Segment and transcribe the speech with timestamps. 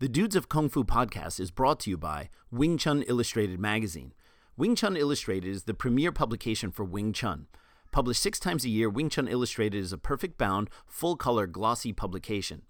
[0.00, 4.12] The Dudes of Kung Fu podcast is brought to you by Wing Chun Illustrated magazine.
[4.56, 7.46] Wing Chun Illustrated is the premier publication for Wing Chun.
[7.92, 11.92] Published six times a year, Wing Chun Illustrated is a perfect bound, full color, glossy
[11.92, 12.62] publication.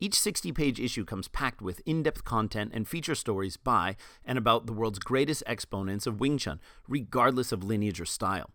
[0.00, 4.38] Each 60 page issue comes packed with in depth content and feature stories by and
[4.38, 8.48] about the world's greatest exponents of Wing Chun, regardless of lineage or style.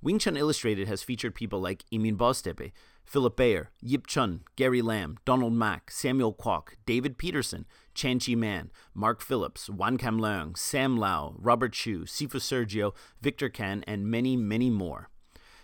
[0.00, 2.70] Wing Chun Illustrated has featured people like Emin Boztepe,
[3.04, 8.70] Philip Bayer, Yip Chun, Gary Lam, Donald Mack, Samuel Kwok, David Peterson, Chan Chi Man,
[8.94, 14.36] Mark Phillips, Wan Kam Leung, Sam Lau, Robert Chu, Sifu Sergio, Victor Kan, and many,
[14.36, 15.08] many more.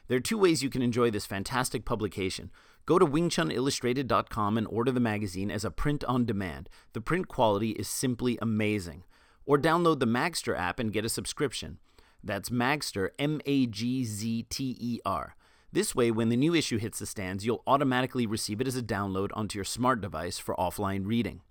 [0.09, 2.51] There are two ways you can enjoy this fantastic publication.
[2.87, 6.69] Go to wingchunillustrated.com and order the magazine as a print on demand.
[6.93, 9.05] The print quality is simply amazing.
[9.47, 11.79] Or download the Magzter app and get a subscription.
[12.25, 15.37] That's Magzter, M A G Z T E R.
[15.71, 18.83] This way, when the new issue hits the stands, you'll automatically receive it as a
[18.83, 21.43] download onto your smart device for offline reading.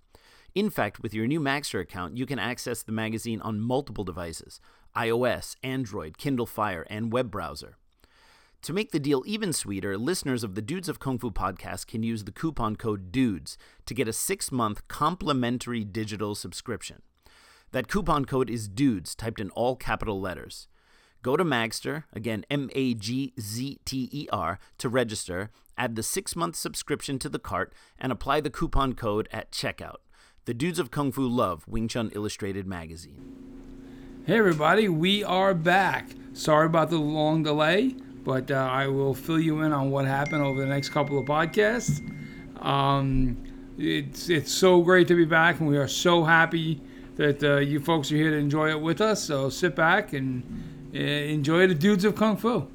[0.54, 4.60] In fact, with your new Magzter account, you can access the magazine on multiple devices
[4.96, 7.76] iOS, Android, Kindle Fire, and web browser.
[8.62, 12.02] To make the deal even sweeter, listeners of the Dudes of Kung Fu podcast can
[12.02, 17.02] use the coupon code DUDES to get a six month complimentary digital subscription.
[17.72, 20.68] That coupon code is DUDES, typed in all capital letters.
[21.22, 26.02] Go to Magzter, again, M A G Z T E R, to register, add the
[26.02, 29.96] six month subscription to the cart, and apply the coupon code at checkout.
[30.44, 33.44] The Dudes of Kung Fu love Wing Chun Illustrated magazine.
[34.26, 36.10] Hey, everybody, we are back.
[36.34, 40.42] Sorry about the long delay, but uh, I will fill you in on what happened
[40.42, 42.02] over the next couple of podcasts.
[42.62, 43.42] Um,
[43.78, 46.82] it's, it's so great to be back, and we are so happy
[47.16, 49.22] that uh, you folks are here to enjoy it with us.
[49.22, 50.42] So sit back and
[50.92, 52.68] enjoy the dudes of Kung Fu.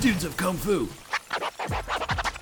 [0.00, 0.88] Dudes of Kung Fu.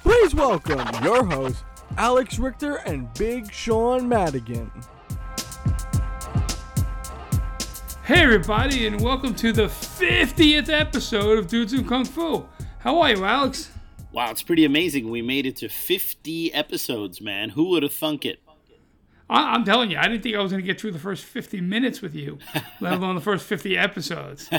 [0.03, 1.63] Please welcome your hosts,
[1.99, 4.71] Alex Richter and Big Sean Madigan.
[8.11, 12.45] Hey, everybody, and welcome to the 50th episode of Dudes of Kung Fu.
[12.81, 13.71] How are you, Alex?
[14.11, 15.11] Wow, it's pretty amazing.
[15.11, 17.51] We made it to 50 episodes, man.
[17.51, 18.41] Who would have thunk it?
[19.29, 21.25] I, am telling you, I didn't think I was going to get through the first
[21.25, 22.41] 50 minutes with you,
[22.81, 24.51] let alone the first 50 episodes.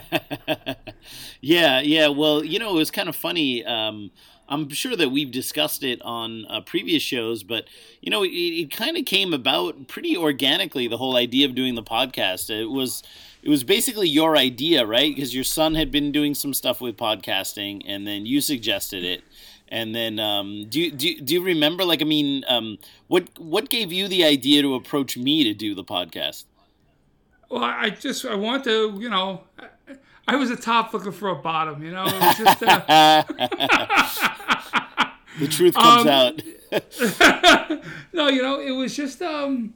[1.42, 2.08] yeah, yeah.
[2.08, 3.66] Well, you know, it was kind of funny.
[3.66, 4.12] Um,
[4.52, 7.66] I'm sure that we've discussed it on uh, previous shows, but
[8.02, 10.90] you know, it, it kind of came about pretty organically.
[10.90, 12.50] The whole idea of doing the podcast.
[12.50, 13.02] It was
[13.42, 15.16] it was basically your idea, right?
[15.16, 19.24] Because your son had been doing some stuff with podcasting, and then you suggested it.
[19.70, 21.86] And then, um, do you, do do you remember?
[21.86, 25.74] Like, I mean, um, what what gave you the idea to approach me to do
[25.74, 26.44] the podcast?
[27.50, 29.44] Well, I just I want to, you know,
[30.28, 32.06] I was a top looking for a bottom, you know.
[32.06, 33.24] Just, uh...
[35.40, 36.42] the truth comes um, out.
[38.14, 39.74] no, you know, it was just um,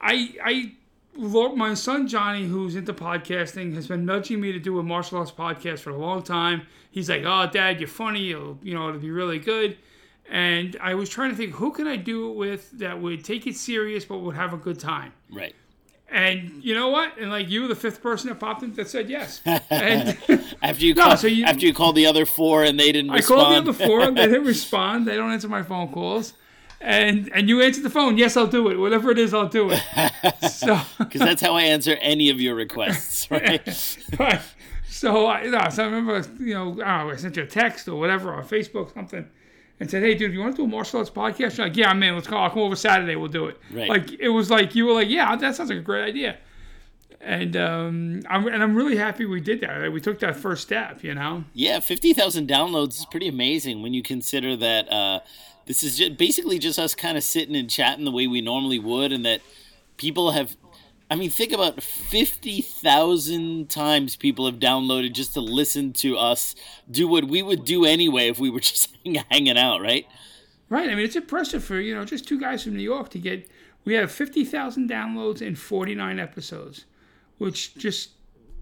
[0.00, 0.72] I I
[1.16, 5.18] Lord, my son Johnny, who's into podcasting, has been nudging me to do a martial
[5.18, 6.62] arts podcast for a long time.
[6.90, 8.20] He's like, "Oh, Dad, you're funny.
[8.20, 9.76] You'll, you know, it'll be really good."
[10.30, 13.48] And I was trying to think, who can I do it with that would take
[13.48, 15.12] it serious but would have a good time?
[15.28, 15.54] Right.
[16.10, 17.18] And you know what?
[17.18, 19.40] And like you, the fifth person that popped in that said yes.
[19.46, 20.18] And
[20.62, 23.12] after you, no, call, so you, after you called the other four and they didn't.
[23.12, 23.14] Respond.
[23.14, 23.40] I respond.
[23.40, 25.06] called the other four and they didn't respond.
[25.06, 26.34] They don't answer my phone calls
[26.80, 28.16] and and you answered the phone.
[28.16, 28.76] Yes, I'll do it.
[28.76, 29.82] Whatever it is, I'll do it.
[30.50, 33.62] So because that's how I answer any of your requests, right?
[34.18, 34.40] right.
[34.88, 37.96] So I, know, so I remember, you know, oh, I sent you a text or
[37.96, 39.26] whatever on Facebook, something,
[39.80, 41.92] and said, "Hey, dude, you want to do a martial arts podcast?" You're like, "Yeah,
[41.94, 42.36] man, let's go.
[42.36, 43.16] I'll come over Saturday.
[43.16, 43.88] We'll do it." Right.
[43.88, 46.38] Like it was like you were like, "Yeah, that sounds like a great idea."
[47.20, 49.92] and um, I'm and I'm really happy we did that.
[49.92, 51.44] We took that first step, you know.
[51.52, 55.20] Yeah, fifty thousand downloads is pretty amazing when you consider that uh,
[55.66, 58.78] this is just basically just us kind of sitting and chatting the way we normally
[58.78, 59.42] would, and that
[59.96, 60.56] people have.
[61.10, 66.54] I mean, think about fifty thousand times people have downloaded just to listen to us
[66.90, 68.96] do what we would do anyway if we were just
[69.30, 70.06] hanging out, right?
[70.68, 70.88] Right.
[70.88, 73.48] I mean, it's impressive for you know just two guys from New York to get.
[73.84, 76.84] We have fifty thousand downloads in forty nine episodes
[77.40, 78.10] which just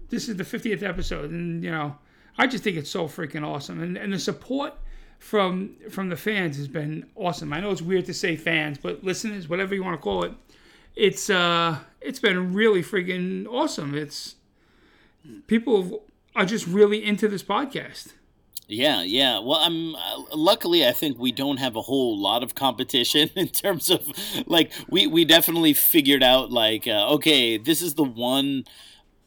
[0.09, 1.97] this is the 50th episode, and you know,
[2.37, 4.73] I just think it's so freaking awesome, and and the support
[5.19, 7.51] from from the fans has been awesome.
[7.51, 10.31] I know it's weird to say fans, but listeners, whatever you want to call it,
[10.95, 13.95] it's uh it's been really freaking awesome.
[13.95, 14.35] It's
[15.47, 16.03] people
[16.35, 18.13] are just really into this podcast.
[18.67, 19.39] Yeah, yeah.
[19.39, 23.47] Well, I'm uh, luckily I think we don't have a whole lot of competition in
[23.47, 24.07] terms of
[24.45, 28.65] like we we definitely figured out like uh, okay, this is the one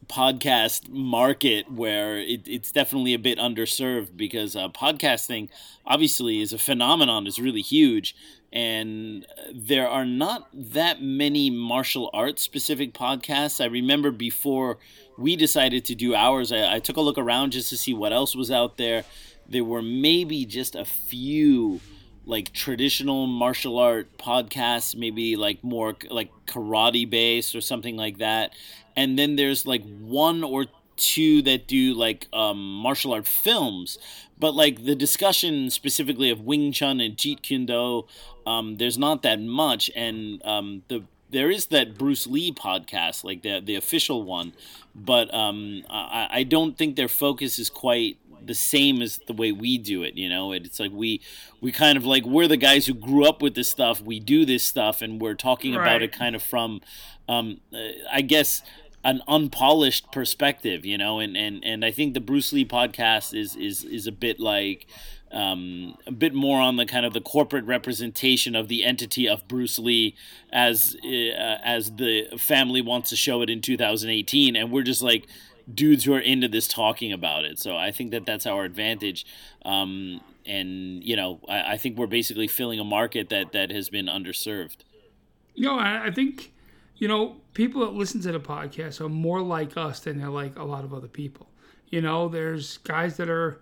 [0.09, 5.49] podcast market where it, it's definitely a bit underserved because uh, podcasting
[5.87, 8.15] obviously is a phenomenon is really huge
[8.53, 14.79] and there are not that many martial arts specific podcasts i remember before
[15.19, 18.13] we decided to do ours I, I took a look around just to see what
[18.13, 19.05] else was out there
[19.49, 21.81] there were maybe just a few
[22.25, 28.55] like traditional martial art podcasts, maybe like more like karate based or something like that.
[28.97, 30.67] And then there's like one or
[31.03, 33.99] two that do like um, martial art films,
[34.39, 38.07] but like the discussion specifically of Wing Chun and Jeet Kune Do,
[38.47, 39.91] um, there's not that much.
[39.95, 44.53] And um, the there is that Bruce Lee podcast, like the the official one,
[44.95, 49.53] but um, I, I don't think their focus is quite the same as the way
[49.53, 51.21] we do it you know it's like we
[51.61, 54.45] we kind of like we're the guys who grew up with this stuff we do
[54.45, 55.83] this stuff and we're talking right.
[55.83, 56.81] about it kind of from
[57.29, 57.79] um, uh,
[58.13, 58.63] i guess
[59.05, 63.57] an unpolished perspective you know and and and i think the bruce lee podcast is
[63.57, 64.87] is is a bit like
[65.33, 69.49] um, a bit more on the kind of the corporate representation of the entity of
[69.49, 70.15] Bruce Lee
[70.53, 75.27] as uh, as the family wants to show it in 2018, and we're just like
[75.73, 77.59] dudes who are into this talking about it.
[77.59, 79.25] So I think that that's our advantage.
[79.65, 83.89] Um, and you know, I, I, think we're basically filling a market that that has
[83.89, 84.79] been underserved.
[85.55, 86.52] You know, I, I think
[87.03, 90.57] you know people that listen to the podcast are more like us than they're like
[90.57, 91.49] a lot of other people.
[91.89, 93.61] You know, there's guys that are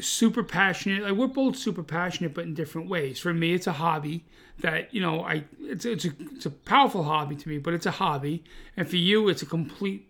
[0.00, 1.02] super passionate.
[1.02, 3.18] Like we're both super passionate, but in different ways.
[3.18, 4.26] For me, it's a hobby
[4.60, 7.86] that you know I it's it's a it's a powerful hobby to me, but it's
[7.86, 8.44] a hobby.
[8.76, 10.08] And for you, it's a complete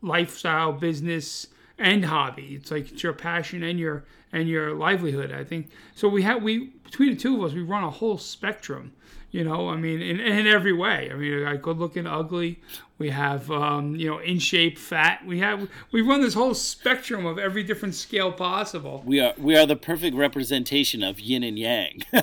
[0.00, 2.54] lifestyle, business, and hobby.
[2.54, 5.32] It's like it's your passion and your and your livelihood.
[5.32, 6.08] I think so.
[6.08, 8.92] We have we between the two of us, we run a whole spectrum.
[9.30, 11.10] You know, I mean, in, in every way.
[11.12, 12.60] I mean, like good looking, ugly.
[12.96, 15.20] We have, um, you know, in shape, fat.
[15.26, 19.02] We have, we run this whole spectrum of every different scale possible.
[19.04, 22.00] We are, we are the perfect representation of yin and yang.
[22.12, 22.18] to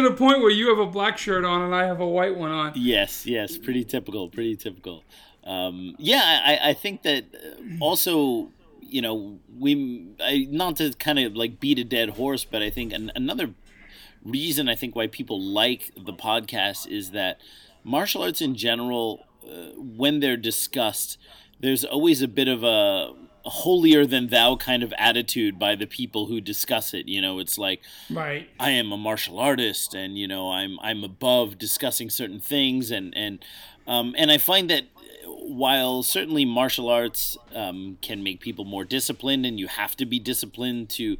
[0.00, 2.50] the point where you have a black shirt on and I have a white one
[2.50, 2.72] on.
[2.74, 5.04] Yes, yes, pretty typical, pretty typical.
[5.44, 7.24] Um, yeah, I, I think that
[7.80, 8.50] also
[8.80, 12.68] you know we I, not to kind of like beat a dead horse but i
[12.68, 13.54] think an, another
[14.24, 17.40] reason I think why people like the podcast is that
[17.84, 21.18] martial arts in general, uh, when they're discussed,
[21.60, 23.14] there's always a bit of a
[23.44, 27.40] holier than thou kind of attitude by the people who discuss it you know?
[27.40, 28.48] It's like right.
[28.60, 33.12] I am a martial artist and you know i'm i'm above discussing certain things and
[33.16, 33.44] and
[33.88, 34.84] um, and i find that
[35.52, 40.18] while certainly martial arts um, can make people more disciplined and you have to be
[40.18, 41.16] disciplined to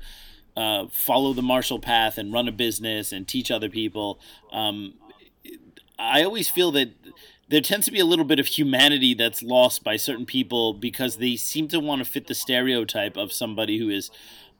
[0.57, 4.19] uh, follow the martial path and run a business and teach other people.
[4.51, 4.95] Um,
[5.99, 6.91] I always feel that
[7.49, 11.17] there tends to be a little bit of humanity that's lost by certain people because
[11.17, 14.11] they seem to want to fit the stereotype of somebody who is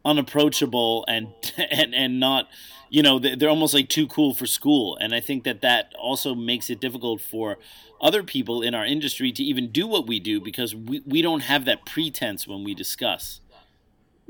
[0.05, 2.49] unapproachable and and and not
[2.93, 6.35] you know they're almost like too cool for school and i think that that also
[6.35, 7.59] makes it difficult for
[8.01, 11.41] other people in our industry to even do what we do because we, we don't
[11.41, 13.41] have that pretense when we discuss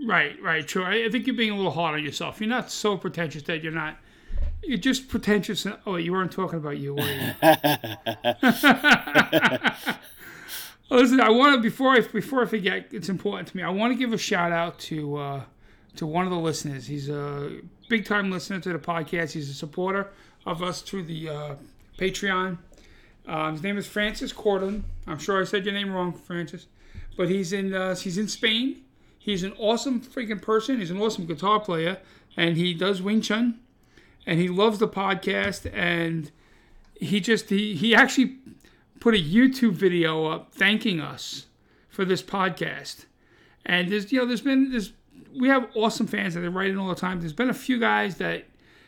[0.05, 0.85] Right, right, true.
[0.85, 2.41] I, think you're being a little hard on yourself.
[2.41, 3.99] You're not so pretentious that you're not.
[4.63, 5.67] You're just pretentious.
[5.87, 7.35] Oh, you weren't talking about you, were you?
[10.91, 12.89] Listen, I want to before I before I forget.
[12.91, 13.63] It's important to me.
[13.63, 15.43] I want to give a shout out to uh,
[15.97, 16.87] to one of the listeners.
[16.87, 17.61] He's a
[17.93, 19.33] big time listener to the podcast.
[19.33, 20.11] He's a supporter
[20.47, 21.55] of us through the uh,
[21.99, 22.59] Patreon.
[23.29, 24.85] Um, his name is Francis Cortland.
[25.07, 26.67] I'm sure I said your name wrong, Francis,
[27.17, 28.83] but he's in uh, he's in Spain
[29.23, 30.81] He's an awesome freaking person.
[30.81, 31.99] He's an awesome guitar player,
[32.37, 33.61] and he does Wing Chun,
[34.27, 35.73] and he loves the podcast.
[35.73, 36.33] And
[36.97, 38.39] he just he he actually
[38.99, 41.47] put a YouTube video up thanking us
[41.89, 43.05] for this podcast.
[43.65, 44.93] And there's you know there's been there's
[45.39, 47.21] we have awesome fans that are writing all the time.
[47.21, 48.45] There's been a few guys that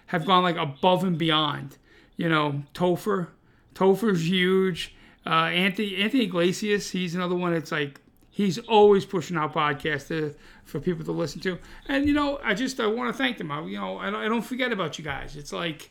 [0.07, 1.79] have gone like above and beyond.
[2.17, 3.29] You know, Topher,
[3.75, 4.95] Topher's huge.
[5.27, 10.35] Uh, Anthony Anthony Iglesias, he's another one that's like he's always pushing out podcasts to,
[10.65, 11.59] for people to listen to.
[11.89, 13.51] And you know, I just I want to thank them.
[13.51, 15.37] I, you know, I don't, I don't forget about you guys.
[15.37, 15.91] It's like,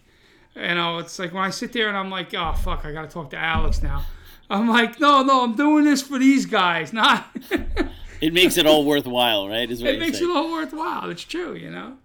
[0.56, 3.04] you know, it's like when I sit there and I'm like, oh fuck, I got
[3.04, 4.06] to talk to Alex now.
[4.50, 7.26] I'm like, no, no, I'm doing this for these guys, not.
[8.24, 9.70] it makes it all worthwhile, right?
[9.70, 10.32] Is what it makes saying.
[10.32, 11.10] it all worthwhile.
[11.10, 11.98] It's true, you know.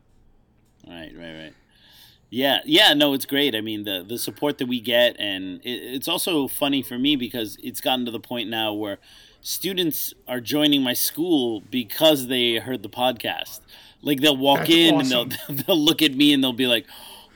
[0.86, 1.54] Right, right, right.
[2.30, 3.54] Yeah, yeah, no, it's great.
[3.54, 7.16] I mean, the the support that we get, and it, it's also funny for me
[7.16, 8.98] because it's gotten to the point now where
[9.40, 13.60] students are joining my school because they heard the podcast.
[14.02, 15.20] Like they'll walk That's in awesome.
[15.20, 16.86] and they'll they'll look at me and they'll be like,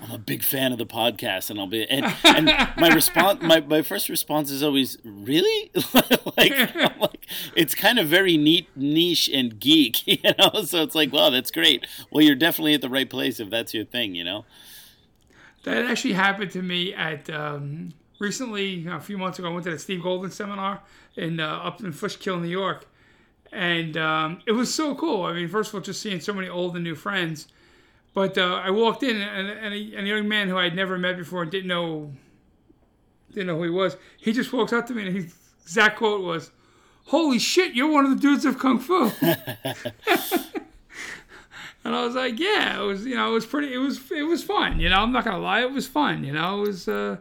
[0.03, 3.61] I'm a big fan of the podcast, and I'll be and, and my response, my,
[3.61, 5.71] my first response is always, really,
[6.37, 10.63] like, like it's kind of very neat, niche, and geek, you know.
[10.65, 11.87] So it's like, wow, that's great.
[12.11, 14.45] Well, you're definitely at the right place if that's your thing, you know.
[15.63, 19.51] That actually happened to me at um, recently a few months ago.
[19.51, 20.81] I went to the Steve Golden seminar
[21.15, 22.87] in uh, up in Fishkill, New York,
[23.53, 25.23] and um, it was so cool.
[25.23, 27.47] I mean, first of all, just seeing so many old and new friends
[28.15, 30.99] but uh, I walked in, and, and, a, and a young man who I'd never
[30.99, 32.13] met before and didn't know
[33.33, 33.97] didn't know who he was.
[34.19, 36.51] He just walks up to me, and his exact quote was,
[37.07, 39.11] "Holy shit, you're one of the dudes of kung fu."
[41.85, 43.07] and I was like, "Yeah, it was.
[43.07, 43.73] You know, it was pretty.
[43.73, 43.99] It was.
[44.11, 44.79] It was fun.
[44.81, 46.25] You know, I'm not gonna lie, it was fun.
[46.25, 47.17] You know, it was." Uh,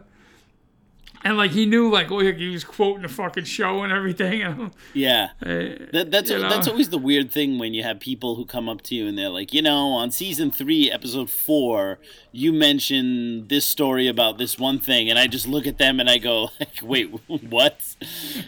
[1.24, 4.72] and like he knew like oh he was quoting the fucking show and everything.
[4.94, 6.48] yeah, that, that's know?
[6.48, 9.16] that's always the weird thing when you have people who come up to you and
[9.16, 11.98] they're like, you know, on season three, episode four,
[12.32, 16.08] you mentioned this story about this one thing, and I just look at them and
[16.08, 17.78] I go, like, wait, what?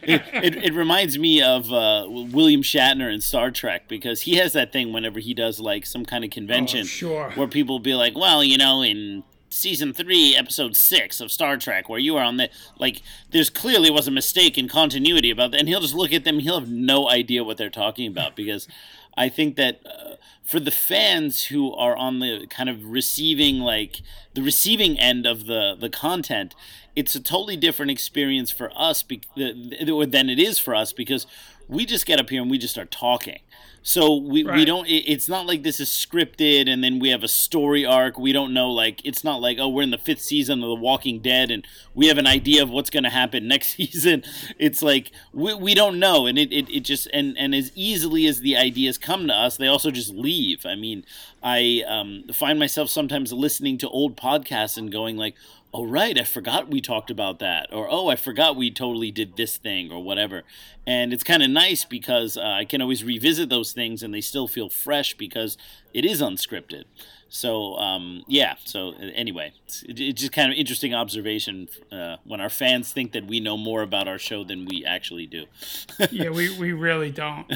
[0.02, 4.52] it, it, it reminds me of uh, William Shatner in Star Trek because he has
[4.54, 7.30] that thing whenever he does like some kind of convention, oh, sure.
[7.32, 9.22] where people be like, well, you know, in
[9.54, 13.02] season three, episode six of Star Trek, where you are on the like.
[13.30, 16.40] There's clearly was a mistake in continuity about that, and he'll just look at them.
[16.40, 18.68] He'll have no idea what they're talking about because
[19.16, 24.02] I think that uh, for the fans who are on the kind of receiving like
[24.34, 26.54] the receiving end of the the content,
[26.96, 31.26] it's a totally different experience for us be- than it is for us because
[31.68, 33.38] we just get up here and we just start talking
[33.86, 34.56] so we, right.
[34.56, 34.86] we don't.
[34.86, 38.18] It, it's not like this is scripted and then we have a story arc.
[38.18, 38.70] We don't know.
[38.70, 41.66] Like it's not like oh we're in the fifth season of The Walking Dead and
[41.92, 44.24] we have an idea of what's going to happen next season.
[44.58, 48.26] It's like we, we don't know, and it, it, it just and and as easily
[48.26, 50.64] as the ideas come to us, they also just leave.
[50.64, 51.04] I mean,
[51.42, 55.34] I um, find myself sometimes listening to old podcasts and going like,
[55.74, 59.36] oh right i forgot we talked about that or oh i forgot we totally did
[59.36, 60.44] this thing or whatever.
[60.86, 64.20] And it's kind of nice because uh, i can always revisit those things and they
[64.20, 65.58] still feel fresh because
[65.92, 66.84] it is unscripted.
[67.28, 72.50] So um, yeah so anyway it's, it's, just kind of interesting observation uh, when our
[72.50, 75.46] fans think that we know more about our show than we actually do.
[76.12, 77.52] Yeah we, we really don't.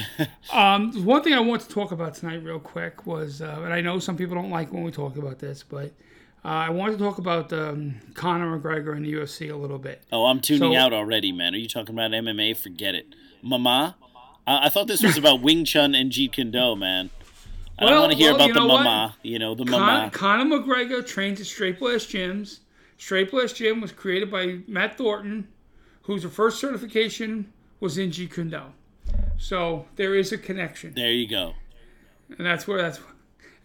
[0.51, 3.79] Um, one thing i want to talk about tonight real quick was uh, and i
[3.79, 5.93] know some people don't like when we talk about this but
[6.43, 10.03] uh, I want to talk about um, Conor McGregor and the UFC a little bit.
[10.11, 11.53] Oh, I'm tuning so, out already, man.
[11.53, 12.55] Are you talking about MMA?
[12.57, 13.13] Forget it.
[13.41, 13.95] Mama?
[14.47, 17.09] I, I thought this was about Wing Chun and Jeet Kune Do, man.
[17.77, 19.15] I well, don't want to hear well, about the mama.
[19.15, 19.25] What?
[19.25, 20.11] You know, the Con- mama.
[20.11, 22.59] Conor McGregor trains at Straight Blast Gyms.
[22.97, 25.47] Straight Blast Gym was created by Matt Thornton,
[26.03, 28.61] whose first certification was in Jeet Kune Do.
[29.37, 30.93] So there is a connection.
[30.93, 31.53] There you go.
[32.37, 32.99] And that's where that's.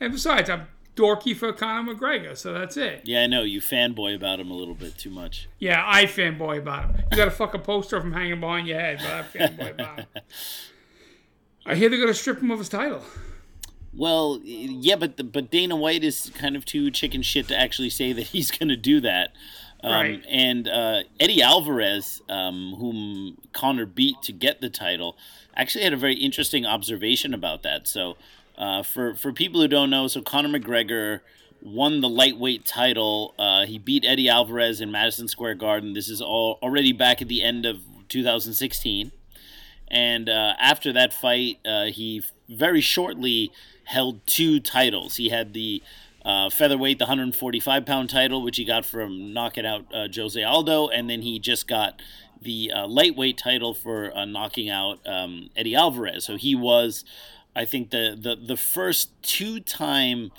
[0.01, 3.03] And besides, I'm dorky for Conor McGregor, so that's it.
[3.05, 5.49] Yeah, I know you fanboy about him a little bit too much.
[5.59, 7.03] Yeah, I fanboy about him.
[7.11, 9.99] You got a fucking poster of him hanging behind your head, but I fanboy about
[10.01, 10.07] him.
[11.67, 13.03] I hear they're gonna strip him of his title.
[13.97, 17.91] Well, yeah, but the, but Dana White is kind of too chicken shit to actually
[17.91, 19.31] say that he's gonna do that.
[19.83, 20.25] Um, right.
[20.29, 25.17] And uh, Eddie Alvarez, um, whom Conor beat to get the title,
[25.55, 27.87] actually had a very interesting observation about that.
[27.87, 28.17] So
[28.57, 31.21] uh, for for people who don't know, so Conor McGregor
[31.61, 33.35] won the lightweight title.
[33.39, 35.95] Uh, he beat Eddie Alvarez in Madison Square Garden.
[35.95, 39.11] This is all already back at the end of 2016.
[39.89, 43.51] And uh, after that fight, uh, he very shortly
[43.85, 45.17] held two titles.
[45.17, 45.83] He had the
[46.25, 51.09] uh, featherweight, the 145 pound title, which he got from knocking out Jose Aldo, and
[51.09, 52.01] then he just got
[52.41, 56.25] the lightweight title for knocking out um, Eddie Alvarez.
[56.25, 57.05] So he was
[57.57, 60.33] I think the the the first two time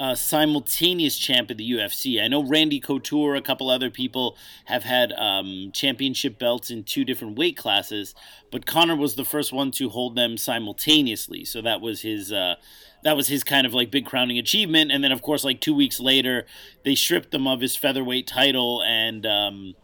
[0.00, 2.22] uh, simultaneous champ of the UFC.
[2.22, 7.04] I know Randy Couture, a couple other people have had um, championship belts in two
[7.04, 8.14] different weight classes,
[8.50, 11.44] but Conor was the first one to hold them simultaneously.
[11.44, 12.32] So that was his.
[12.32, 12.56] Uh,
[13.02, 15.74] that was his kind of like big crowning achievement, and then of course, like two
[15.74, 16.44] weeks later,
[16.84, 19.74] they stripped him of his featherweight title, and um,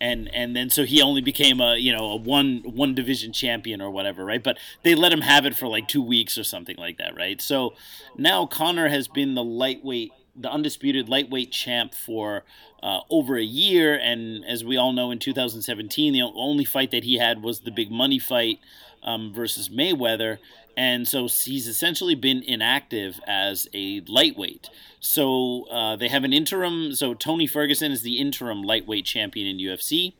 [0.00, 3.80] and and then so he only became a you know a one one division champion
[3.80, 4.42] or whatever right?
[4.42, 7.40] But they let him have it for like two weeks or something like that right?
[7.40, 7.74] So
[8.16, 12.44] now conor has been the lightweight the undisputed lightweight champ for
[12.82, 13.98] uh, over a year.
[13.98, 17.70] And as we all know in 2017 the only fight that he had was the
[17.70, 18.60] big money fight
[19.02, 20.38] um, versus mayweather
[20.76, 24.68] and so he's essentially been inactive as a lightweight.
[25.00, 26.94] So uh, they have an interim.
[26.94, 30.12] So Tony Ferguson is the interim lightweight champion in UFC,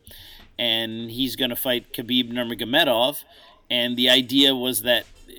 [0.59, 3.25] and he's going to fight Khabib Nurmagomedov.
[3.69, 5.33] And the idea was that uh,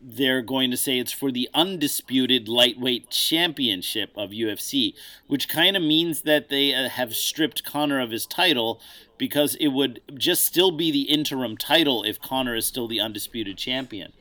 [0.00, 4.94] they're going to say it's for the undisputed lightweight championship of UFC,
[5.26, 8.80] which kind of means that they uh, have stripped Conor of his title
[9.18, 13.56] because it would just still be the interim title if Conor is still the undisputed
[13.56, 14.12] champion.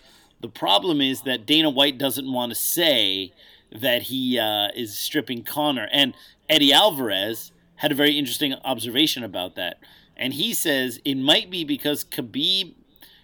[0.44, 3.32] The problem is that Dana White doesn't want to say
[3.72, 5.88] that he uh, is stripping Conor.
[5.90, 6.14] And
[6.50, 9.78] Eddie Alvarez had a very interesting observation about that.
[10.18, 12.74] And he says it might be because Khabib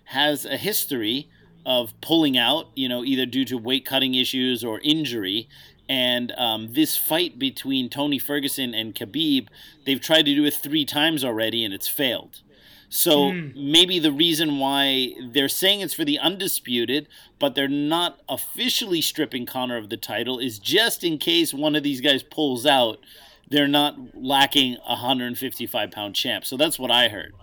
[0.05, 1.27] has a history
[1.65, 5.49] of pulling out, you know, either due to weight cutting issues or injury.
[5.89, 9.49] And um, this fight between Tony Ferguson and Khabib,
[9.85, 12.43] they've tried to do it three times already and it's failed.
[12.89, 13.55] So mm.
[13.55, 19.45] maybe the reason why they're saying it's for the undisputed, but they're not officially stripping
[19.45, 22.97] Conor of the title is just in case one of these guys pulls out,
[23.47, 26.45] they're not lacking a 155 pound champ.
[26.45, 27.33] So that's what I heard.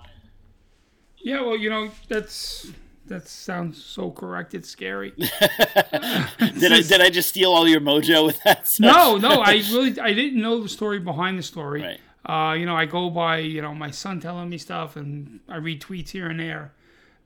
[1.18, 2.72] Yeah, well, you know, that's
[3.06, 4.54] that sounds so correct.
[4.54, 5.10] It's scary.
[5.16, 8.66] did I did I just steal all your mojo with that?
[8.66, 8.84] Stuff?
[8.84, 9.42] No, no.
[9.42, 11.82] I really I didn't know the story behind the story.
[11.82, 12.00] Right.
[12.26, 15.56] Uh, you know, I go by you know my son telling me stuff, and I
[15.56, 16.72] read tweets here and there.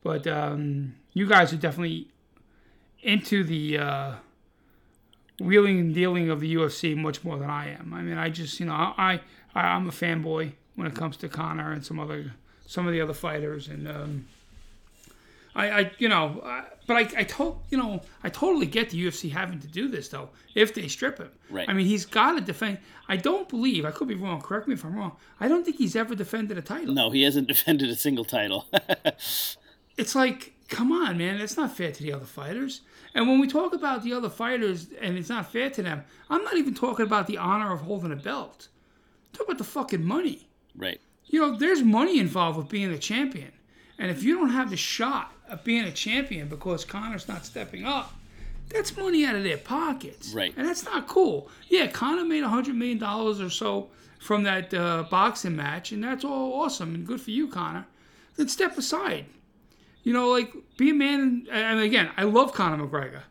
[0.02, 2.08] But um, you guys are definitely
[3.02, 4.14] into the uh,
[5.40, 7.94] wheeling and dealing of the UFC much more than I am.
[7.94, 9.20] I mean, I just you know I,
[9.54, 12.34] I I'm a fanboy when it comes to Conor and some other
[12.66, 14.26] some of the other fighters, and um,
[15.54, 19.04] I, I you know, I, but I, I told you know, I totally get the
[19.06, 21.30] UFC having to do this though if they strip him.
[21.48, 21.68] Right.
[21.68, 22.78] I mean, he's got to defend.
[23.08, 23.84] I don't believe.
[23.84, 24.40] I could be wrong.
[24.40, 25.16] Correct me if I'm wrong.
[25.38, 26.94] I don't think he's ever defended a title.
[26.94, 28.66] No, he hasn't defended a single title.
[29.96, 31.38] it's like, come on, man.
[31.38, 32.82] That's not fair to the other fighters.
[33.14, 36.44] And when we talk about the other fighters and it's not fair to them, I'm
[36.44, 38.68] not even talking about the honor of holding a belt.
[39.32, 40.48] Talk about the fucking money.
[40.76, 41.00] Right.
[41.26, 43.52] You know, there's money involved with being a champion.
[43.98, 47.84] And if you don't have the shot of being a champion because Conor's not stepping
[47.84, 48.14] up,
[48.68, 50.32] that's money out of their pockets.
[50.32, 50.54] Right.
[50.56, 51.48] And that's not cool.
[51.68, 53.88] Yeah, Conor made $100 million or so
[54.20, 57.86] from that uh, boxing match, and that's all awesome and good for you, Conor.
[58.36, 59.26] Then step aside.
[60.02, 61.46] You know, like be a man.
[61.50, 63.22] And again, I love Conor McGregor,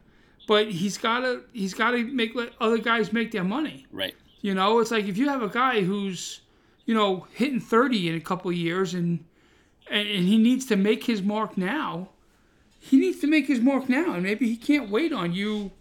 [0.47, 3.87] but he's gotta he's gotta make let other guys make their money.
[3.91, 4.15] Right.
[4.41, 6.41] You know, it's like if you have a guy who's
[6.85, 9.23] you know hitting thirty in a couple of years and
[9.89, 12.09] and, and he needs to make his mark now.
[12.79, 15.71] He needs to make his mark now, and maybe he can't wait on you,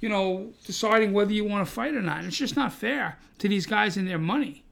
[0.00, 2.24] you know, deciding whether you want to fight or not.
[2.24, 4.64] It's just not fair to these guys and their money.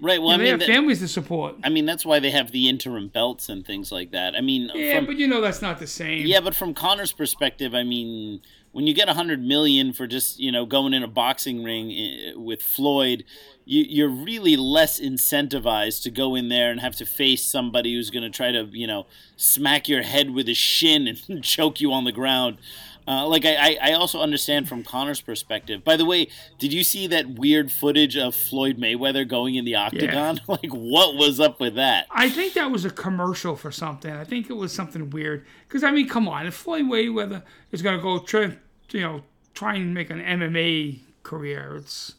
[0.00, 0.20] Right.
[0.20, 1.56] Well, I mean, they have that, families to support.
[1.62, 4.34] I mean, that's why they have the interim belts and things like that.
[4.34, 6.26] I mean, yeah, from, but you know that's not the same.
[6.26, 8.40] Yeah, but from Conor's perspective, I mean,
[8.72, 11.92] when you get a hundred million for just you know going in a boxing ring
[11.92, 13.24] eh, with Floyd,
[13.64, 18.10] you, are really less incentivized to go in there and have to face somebody who's
[18.10, 21.92] going to try to you know smack your head with a shin and choke you
[21.92, 22.58] on the ground.
[23.06, 25.84] Uh, like I, I also understand from Conor's perspective.
[25.84, 29.74] By the way, did you see that weird footage of Floyd Mayweather going in the
[29.74, 30.36] octagon?
[30.36, 30.42] Yeah.
[30.62, 32.06] like, what was up with that?
[32.10, 34.10] I think that was a commercial for something.
[34.10, 35.44] I think it was something weird.
[35.68, 38.56] Because I mean, come on, if Floyd Mayweather is going to go try,
[38.90, 42.14] you know, try and make an MMA career, it's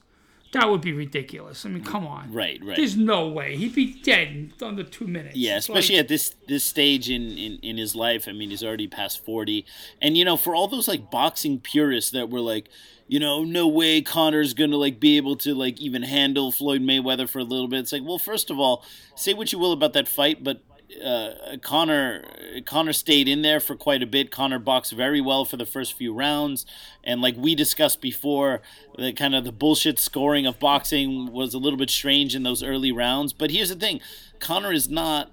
[0.55, 1.65] that would be ridiculous.
[1.65, 2.31] I mean, come on.
[2.31, 2.77] Right, right.
[2.77, 5.35] There's no way he'd be dead in under two minutes.
[5.35, 8.27] Yeah, especially like, at this this stage in, in in his life.
[8.27, 9.65] I mean, he's already past forty,
[10.01, 12.69] and you know, for all those like boxing purists that were like,
[13.07, 17.27] you know, no way Conor's gonna like be able to like even handle Floyd Mayweather
[17.27, 17.79] for a little bit.
[17.79, 18.83] It's like, well, first of all,
[19.15, 20.61] say what you will about that fight, but
[21.03, 22.23] uh, Connor
[22.65, 24.31] Conor stayed in there for quite a bit.
[24.31, 26.65] Conor boxed very well for the first few rounds,
[27.03, 28.61] and like we discussed before,
[28.97, 32.63] the kind of the bullshit scoring of boxing was a little bit strange in those
[32.63, 33.33] early rounds.
[33.33, 33.99] But here's the thing:
[34.39, 35.31] Conor is not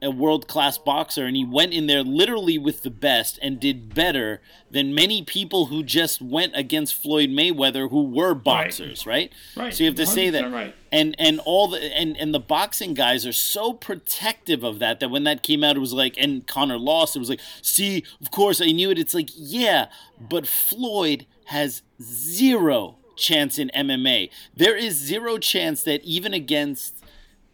[0.00, 3.94] a world class boxer, and he went in there literally with the best and did
[3.94, 9.32] better than many people who just went against Floyd Mayweather who were boxers, right?
[9.56, 9.64] Right.
[9.64, 9.74] right.
[9.74, 10.52] So you have to say that.
[10.52, 10.74] Right.
[10.92, 15.10] And and all the and and the boxing guys are so protective of that that
[15.10, 17.16] when that came out, it was like, and Conor lost.
[17.16, 18.98] It was like, see, of course I knew it.
[18.98, 19.88] It's like, yeah,
[20.20, 24.30] but Floyd has zero chance in MMA.
[24.54, 27.04] There is zero chance that even against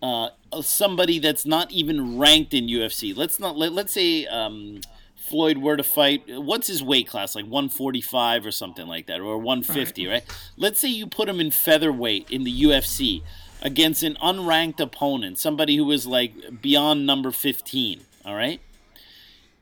[0.04, 0.28] uh,
[0.60, 3.16] somebody that's not even ranked in UFC.
[3.16, 4.82] Let's not let, let's say um,
[5.16, 6.24] Floyd were to fight.
[6.28, 7.34] What's his weight class?
[7.34, 10.12] Like 145 or something like that, or 150, right?
[10.12, 10.38] right?
[10.58, 13.22] Let's say you put him in featherweight in the UFC
[13.62, 18.02] against an unranked opponent, somebody who is like beyond number 15.
[18.26, 18.60] All right.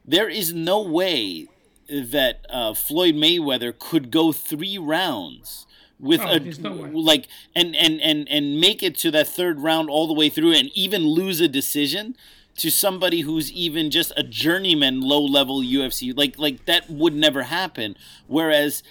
[0.05, 1.47] There is no way
[1.89, 5.67] that uh, Floyd Mayweather could go three rounds
[6.03, 9.89] with oh, a no like and and and and make it to that third round
[9.89, 12.17] all the way through and even lose a decision
[12.57, 16.15] to somebody who's even just a journeyman low level UFC.
[16.15, 17.97] Like like that would never happen.
[18.27, 18.83] Whereas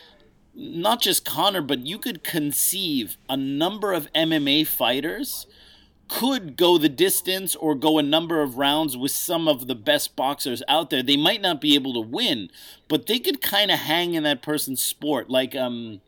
[0.55, 5.45] not just Conor, but you could conceive a number of MMA fighters
[6.07, 10.13] could go the distance or go a number of rounds with some of the best
[10.17, 11.01] boxers out there.
[11.01, 12.49] They might not be able to win,
[12.89, 15.29] but they could kind of hang in that person's sport.
[15.29, 16.01] Like um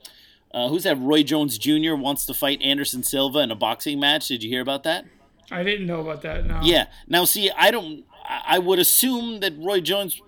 [0.53, 0.99] uh, who's that?
[0.99, 1.95] Roy Jones Jr.
[1.95, 4.27] wants to fight Anderson Silva in a boxing match.
[4.27, 5.05] Did you hear about that?
[5.51, 6.45] I didn't know about that.
[6.45, 6.59] No.
[6.63, 6.87] Yeah.
[7.07, 8.05] Now, see, I don't.
[8.25, 10.21] I would assume that Roy Jones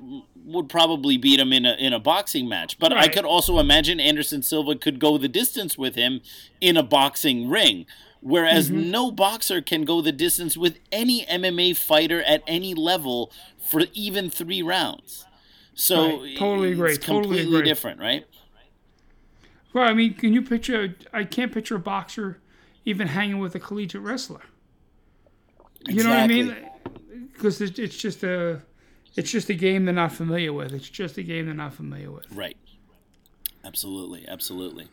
[0.46, 3.06] would probably beat him in a in a boxing match, but right.
[3.06, 6.22] I could also imagine Anderson Silva could go the distance with him
[6.60, 7.86] in a boxing ring.
[8.22, 8.90] Whereas mm-hmm.
[8.90, 14.32] no boxer can go the distance with any MMA fighter at any level for even
[14.32, 15.26] three rounds.
[15.76, 16.38] So right.
[16.38, 16.94] totally agree.
[16.94, 17.70] It's completely totally agree.
[17.70, 18.26] different, right?
[19.76, 20.96] Well, I mean, can you picture?
[21.12, 22.40] I can't picture a boxer
[22.86, 24.40] even hanging with a collegiate wrestler.
[25.86, 26.56] You know what I mean?
[27.34, 28.62] Because it's just a,
[29.18, 30.72] it's just a game they're not familiar with.
[30.72, 32.26] It's just a game they're not familiar with.
[32.32, 32.56] Right.
[33.66, 34.26] Absolutely.
[34.30, 34.88] Absolutely.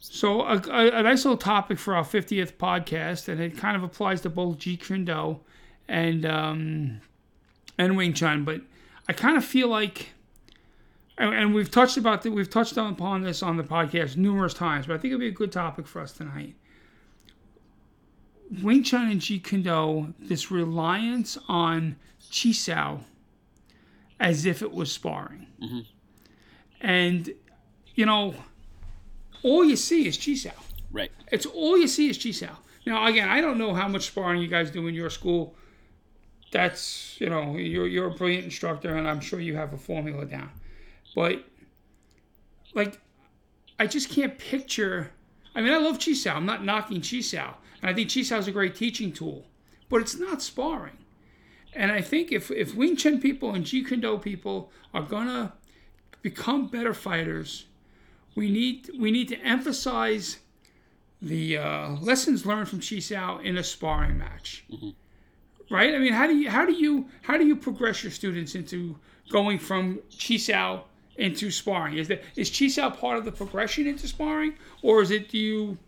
[0.00, 3.84] So a, a, a nice little topic for our 50th podcast, and it kind of
[3.84, 5.38] applies to both Jeet Kune Do
[5.86, 7.02] and um,
[7.78, 8.62] and Wing Chun, but
[9.08, 10.08] I kind of feel like,
[11.20, 14.86] and, and we've touched about that, we've touched upon this on the podcast numerous times,
[14.86, 16.56] but I think it'd be a good topic for us tonight.
[18.62, 21.96] Wing Chun and Jeet Kune Do, this reliance on
[22.34, 23.00] Chi Sao
[24.18, 25.46] as if it was sparring.
[25.62, 25.80] Mm-hmm.
[26.80, 27.30] And,
[27.94, 28.34] you know,
[29.42, 30.50] all you see is Chi Sao.
[30.90, 31.12] Right.
[31.30, 32.56] It's all you see is Chi Sao.
[32.86, 35.54] Now, again, I don't know how much sparring you guys do in your school.
[36.50, 40.24] That's, you know, you're, you're a brilliant instructor, and I'm sure you have a formula
[40.24, 40.50] down.
[41.14, 41.44] But,
[42.74, 43.00] like,
[43.78, 45.10] I just can't picture.
[45.54, 46.36] I mean, I love Chi Sao.
[46.36, 47.56] I'm not knocking Chi Sao.
[47.82, 49.46] And I think Chi Sao is a great teaching tool,
[49.88, 50.98] but it's not sparring.
[51.74, 55.28] And I think if, if Wing Chun people and Jeet Kune Do people are going
[55.28, 55.52] to
[56.22, 57.66] become better fighters,
[58.34, 60.38] we need, we need to emphasize
[61.22, 64.64] the uh, lessons learned from Chi Sao in a sparring match.
[64.70, 64.90] Mm-hmm.
[65.72, 65.94] Right?
[65.94, 68.98] I mean, how do you how do you how do you progress your students into
[69.30, 70.84] going from Chi Sao
[71.20, 71.98] into sparring?
[71.98, 75.38] Is that is Chi Sao part of the progression into sparring, or is it do
[75.38, 75.78] you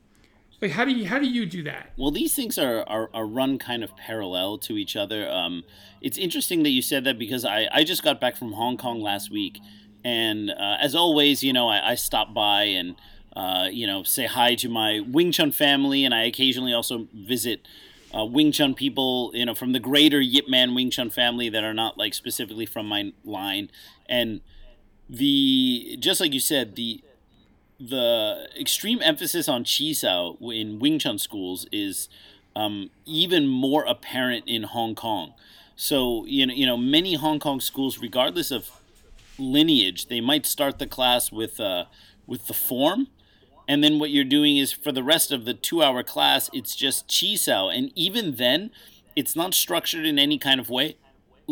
[0.61, 1.91] like how do you how do you do that?
[1.97, 5.29] Well, these things are are, are run kind of parallel to each other.
[5.29, 5.65] Um,
[6.01, 9.01] it's interesting that you said that because I I just got back from Hong Kong
[9.01, 9.59] last week,
[10.05, 12.95] and uh, as always, you know, I, I stop by and
[13.35, 17.67] uh, you know say hi to my Wing Chun family, and I occasionally also visit.
[18.15, 21.65] Uh, Wing Chun people, you know, from the greater Yip Man Wing Chun family that
[21.65, 23.71] are not like specifically from my line,
[24.05, 24.43] and
[25.13, 27.03] the just like you said, the
[27.79, 32.09] the extreme emphasis on chi sao in Wing Chun schools is
[32.57, 35.35] um, even more apparent in Hong Kong.
[35.77, 38.71] So you know, you know, many Hong Kong schools, regardless of
[39.39, 41.85] lineage, they might start the class with uh,
[42.27, 43.09] with the form,
[43.69, 47.07] and then what you're doing is for the rest of the two-hour class, it's just
[47.09, 48.71] chi sao, and even then,
[49.15, 50.97] it's not structured in any kind of way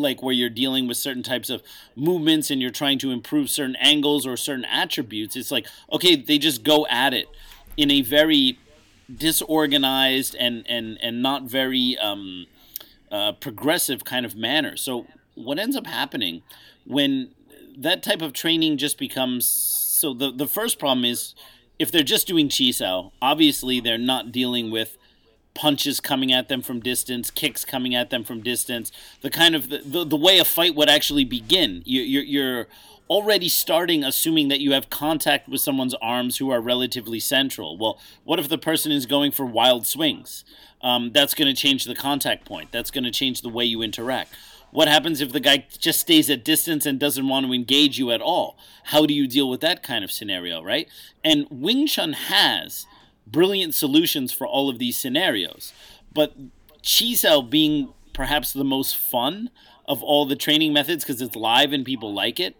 [0.00, 1.62] like where you're dealing with certain types of
[1.94, 6.38] movements and you're trying to improve certain angles or certain attributes it's like okay they
[6.38, 7.28] just go at it
[7.76, 8.58] in a very
[9.16, 12.46] disorganized and and and not very um,
[13.10, 14.76] uh, progressive kind of manner.
[14.76, 16.42] So what ends up happening
[16.86, 17.30] when
[17.76, 21.34] that type of training just becomes so the the first problem is
[21.78, 22.70] if they're just doing chi
[23.22, 24.98] obviously they're not dealing with
[25.60, 29.68] punches coming at them from distance, kicks coming at them from distance, the kind of
[29.68, 31.82] the, the, the way a fight would actually begin.
[31.84, 32.66] You, you're, you're
[33.10, 37.76] already starting assuming that you have contact with someone's arms who are relatively central.
[37.76, 40.46] Well, what if the person is going for wild swings?
[40.80, 42.72] Um, that's going to change the contact point.
[42.72, 44.32] That's going to change the way you interact.
[44.70, 48.10] What happens if the guy just stays at distance and doesn't want to engage you
[48.12, 48.56] at all?
[48.84, 50.88] How do you deal with that kind of scenario, right?
[51.22, 52.86] And Wing Chun has
[53.30, 55.72] brilliant solutions for all of these scenarios.
[56.12, 56.34] But
[56.82, 59.50] Chi Sao being perhaps the most fun
[59.86, 62.56] of all the training methods because it's live and people like it.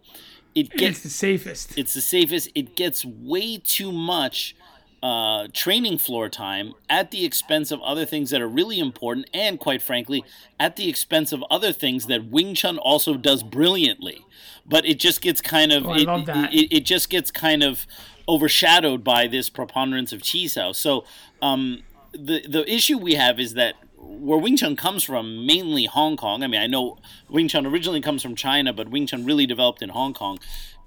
[0.54, 1.78] It gets it's the safest.
[1.78, 2.50] It's the safest.
[2.54, 4.56] It gets way too much
[5.02, 9.58] uh, training floor time at the expense of other things that are really important, and
[9.58, 10.24] quite frankly,
[10.58, 14.24] at the expense of other things that Wing Chun also does brilliantly.
[14.66, 16.08] But it just gets kind of oh, it,
[16.52, 17.86] it, it, just gets kind of
[18.30, 20.72] overshadowed by this preponderance of Chi Sao.
[20.72, 21.04] So
[21.42, 26.16] um, the the issue we have is that where Wing Chun comes from, mainly Hong
[26.16, 26.42] Kong.
[26.42, 29.82] I mean, I know Wing Chun originally comes from China, but Wing Chun really developed
[29.82, 30.38] in Hong Kong.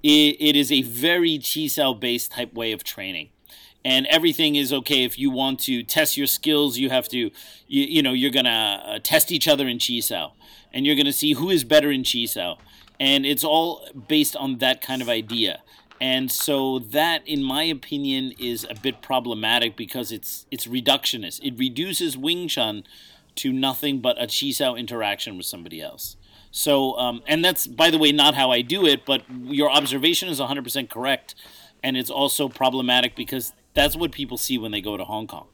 [0.02, 3.28] it, it is a very Chi Sao based type way of training.
[3.84, 7.30] and everything is okay if you want to test your skills you have to you,
[7.68, 10.32] you know you're gonna uh, test each other in chi sao
[10.72, 12.58] and you're gonna see who is better in chi sao
[12.98, 15.60] and it's all based on that kind of idea
[16.04, 21.54] and so that in my opinion is a bit problematic because it's it's reductionist it
[21.58, 22.84] reduces wing chun
[23.34, 26.16] to nothing but a chi sao interaction with somebody else
[26.50, 30.28] so um, and that's by the way not how i do it but your observation
[30.28, 31.34] is 100% correct
[31.82, 35.46] and it's also problematic because that's what people see when they go to hong kong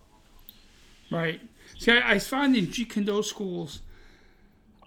[1.10, 1.40] Right.
[1.78, 3.80] See, I, I find in Jeet Kune Do schools,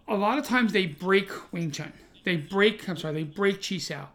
[0.07, 1.91] a lot of times they break Wing Chun.
[2.23, 2.87] They break.
[2.87, 3.13] I'm sorry.
[3.13, 4.09] They break Chi Sao,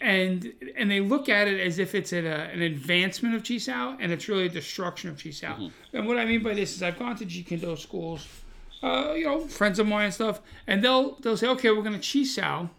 [0.00, 3.58] and and they look at it as if it's at a, an advancement of Chi
[3.58, 5.70] Sao, and it's really a destruction of Chi Sao.
[5.92, 8.26] And what I mean by this is, I've gone to Do schools,
[8.82, 11.98] uh, you know, friends of mine and stuff, and they'll they'll say, okay, we're gonna
[11.98, 12.70] Chi Sao,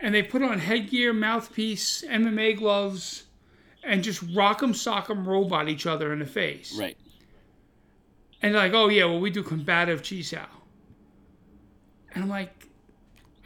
[0.00, 3.24] and they put on headgear, mouthpiece, MMA gloves,
[3.82, 6.76] and just rock 'em, sock 'em, robot each other in the face.
[6.78, 6.96] right
[8.42, 10.46] And they're like, oh yeah, well we do combative chi sao.
[12.14, 12.57] And I'm like,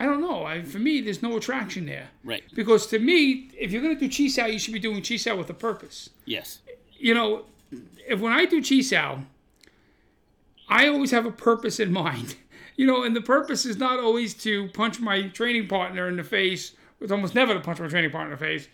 [0.03, 0.45] I don't know.
[0.45, 4.11] I, for me, there's no attraction there right because to me, if you're gonna do
[4.11, 6.11] chi sao, you should be doing chi sao with a purpose.
[6.25, 6.59] yes
[6.99, 7.45] You know,
[8.09, 9.23] if when I do chi sao,
[10.69, 12.35] I always have a purpose in mind.
[12.75, 16.25] You know, and the purpose is not always to punch my training partner in the
[16.25, 16.73] face.
[17.03, 18.67] It's almost never to punch my training partner in the face,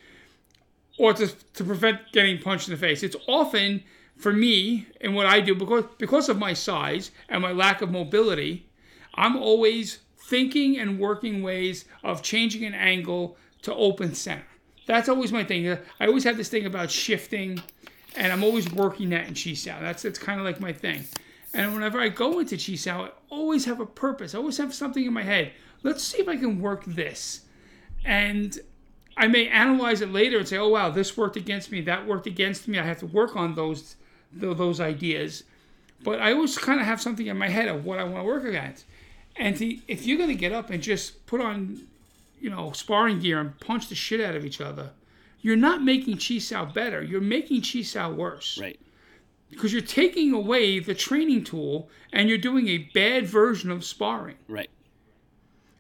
[0.98, 3.02] or to to prevent getting punched in the face.
[3.02, 3.82] It's often
[4.16, 7.90] for me and what I do because because of my size and my lack of
[7.90, 8.68] mobility,
[9.16, 14.44] I'm always thinking and working ways of changing an angle to open center.
[14.86, 15.70] That's always my thing.
[16.00, 17.62] I always have this thing about shifting,
[18.14, 19.80] and I'm always working that in Chi Sao.
[19.80, 21.04] That's that's kind of like my thing.
[21.54, 24.34] And whenever I go into Chi Sao, I always have a purpose.
[24.34, 25.52] I always have something in my head.
[25.82, 27.42] Let's see if I can work this.
[28.04, 28.58] And
[29.16, 31.80] I may analyze it later and say, "Oh wow, this worked against me.
[31.80, 32.78] That worked against me.
[32.78, 33.96] I have to work on those
[34.32, 35.44] those ideas."
[36.04, 38.24] But I always kind of have something in my head of what I want to
[38.24, 38.84] work against.
[39.38, 41.82] And to, if you're going to get up and just put on,
[42.40, 44.90] you know, sparring gear and punch the shit out of each other,
[45.40, 47.02] you're not making Chi Sao better.
[47.02, 48.78] You're making Chi Sao worse right
[49.50, 54.36] because you're taking away the training tool and you're doing a bad version of sparring.
[54.46, 54.70] right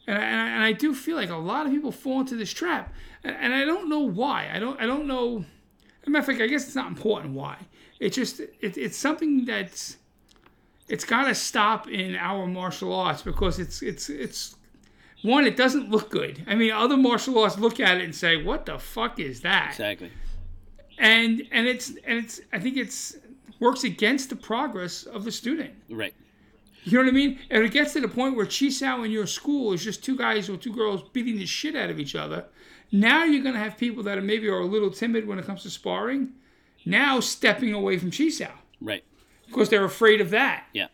[0.06, 2.36] And I, and I, and I do feel like a lot of people fall into
[2.36, 2.92] this trap,
[3.24, 4.50] and, and I don't know why.
[4.52, 5.44] I don't I don't know.
[6.02, 7.58] As a matter of fact, I guess it's not important why.
[8.00, 9.96] It's just it, it's something that's
[10.88, 14.56] it's got to stop in our martial arts because it's it's it's
[15.22, 16.44] one it doesn't look good.
[16.46, 19.70] I mean, other martial arts look at it and say, "What the fuck is that?"
[19.70, 20.10] exactly
[20.98, 23.16] And and it's and it's I think it's
[23.60, 25.74] works against the progress of the student.
[25.90, 26.14] right
[26.84, 27.38] You know what I mean?
[27.50, 30.16] And it gets to the point where Chi Sao in your school is just two
[30.16, 32.44] guys or two girls beating the shit out of each other.
[32.90, 35.44] Now you're going to have people that are maybe are a little timid when it
[35.44, 36.30] comes to sparring,
[36.86, 39.04] now stepping away from Chi Sao right
[39.48, 40.66] because they're afraid of that.
[40.72, 40.86] yeah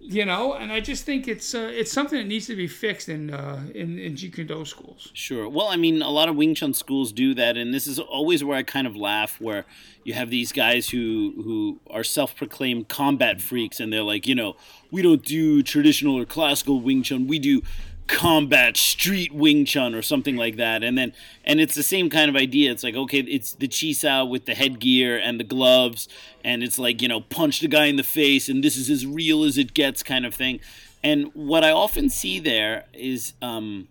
[0.00, 3.08] You know, and I just think it's uh, it's something that needs to be fixed
[3.08, 5.10] in uh, in in Jeet Kune Do schools.
[5.12, 5.48] Sure.
[5.48, 8.44] Well, I mean, a lot of Wing Chun schools do that, and this is always
[8.44, 9.64] where I kind of laugh, where
[10.04, 14.54] you have these guys who who are self-proclaimed combat freaks, and they're like, you know,
[14.92, 17.60] we don't do traditional or classical Wing Chun, we do
[18.08, 21.12] combat street Wing Chun or something like that, and then
[21.44, 22.72] and it's the same kind of idea.
[22.72, 26.08] It's like, okay, it's the Chi Sao with the headgear and the gloves,
[26.44, 29.06] and it's like, you know, punch the guy in the face, and this is as
[29.06, 30.60] real as it gets, kind of thing.
[31.04, 33.34] And what I often see there is.
[33.40, 33.86] Um,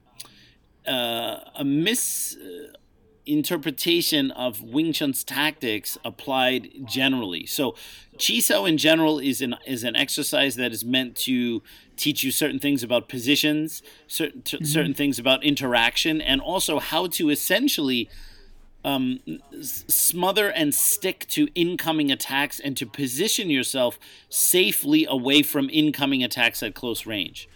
[0.88, 7.45] uh, a misinterpretation of Wing Chun's tactics applied generally.
[7.45, 7.75] So,
[8.17, 11.62] Chi Sao in general is an is an exercise that is meant to
[11.97, 17.07] teach you certain things about positions, certain t- certain things about interaction, and also how
[17.07, 18.10] to essentially
[18.86, 19.19] um,
[19.53, 26.23] s- smother and stick to incoming attacks and to position yourself safely away from incoming
[26.23, 27.49] attacks at close range.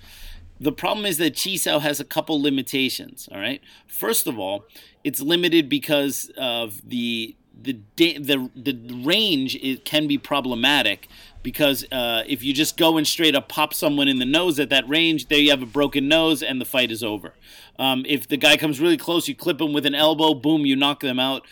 [0.60, 3.28] The problem is that Chi Sao has a couple limitations.
[3.32, 3.62] All right.
[3.88, 4.66] First of all,
[5.04, 9.56] it's limited because of the the the the range.
[9.56, 11.08] It can be problematic
[11.44, 14.70] because uh, if you just go and straight up pop someone in the nose at
[14.70, 17.34] that range, there you have a broken nose and the fight is over.
[17.80, 20.76] Um, if the guy comes really close, you clip him with an elbow, boom, you
[20.76, 21.46] knock them out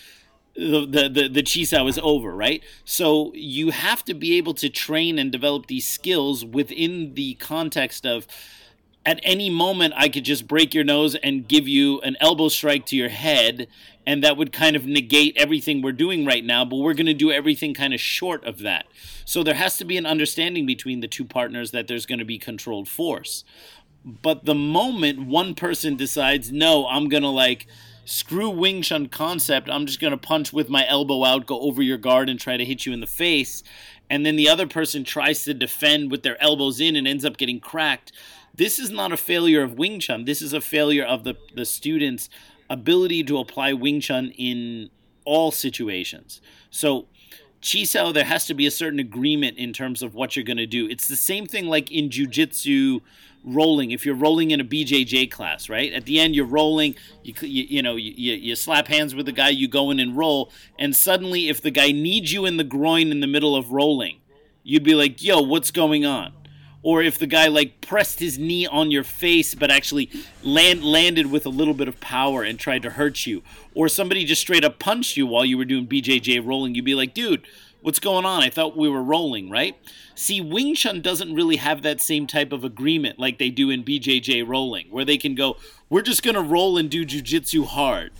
[0.60, 2.63] the the the, the chi sao is over, right?
[2.84, 8.06] So you have to be able to train and develop these skills within the context
[8.06, 8.28] of
[9.06, 12.86] at any moment I could just break your nose and give you an elbow strike
[12.88, 13.68] to your head
[14.06, 17.14] and that would kind of negate everything we're doing right now, but we're going to
[17.14, 18.88] do everything kind of short of that.
[19.24, 22.26] So there has to be an understanding between the two partners that there's going to
[22.26, 23.44] be controlled force.
[24.04, 27.68] But the moment one person decides, "No, I'm going to like
[28.06, 29.70] screw Wing Chun concept.
[29.70, 32.58] I'm just going to punch with my elbow out, go over your guard, and try
[32.58, 33.62] to hit you in the face.
[34.10, 37.38] And then the other person tries to defend with their elbows in and ends up
[37.38, 38.12] getting cracked.
[38.60, 40.26] This is not a failure of Wing Chun.
[40.26, 42.30] This is a failure of the, the student's
[42.69, 44.89] ability to apply Wing Chun in
[45.24, 46.41] all situations.
[46.69, 47.08] So,
[47.62, 50.58] Chi Sao, there has to be a certain agreement in terms of what you're going
[50.58, 50.89] to do.
[50.89, 53.00] It's the same thing like in Jiu-Jitsu
[53.45, 53.91] rolling.
[53.91, 55.93] If you're rolling in a BJJ class, right?
[55.93, 56.95] At the end, you're rolling.
[57.24, 59.50] You you, you know you, you slap hands with the guy.
[59.50, 63.10] You go in and roll, and suddenly, if the guy needs you in the groin
[63.10, 64.19] in the middle of rolling,
[64.63, 66.34] you'd be like, "Yo, what's going on?"
[66.82, 70.10] Or if the guy like pressed his knee on your face, but actually
[70.44, 74.24] land landed with a little bit of power and tried to hurt you, or somebody
[74.24, 77.44] just straight up punched you while you were doing BJJ rolling, you'd be like, "Dude."
[77.82, 78.44] What's going on?
[78.44, 79.78] I thought we were rolling, right?
[80.13, 83.86] See, Wing Chun doesn't really have that same type of agreement like they do in
[83.86, 85.56] BJJ rolling, where they can go,
[85.89, 88.12] we're just going to roll and do jujitsu hard.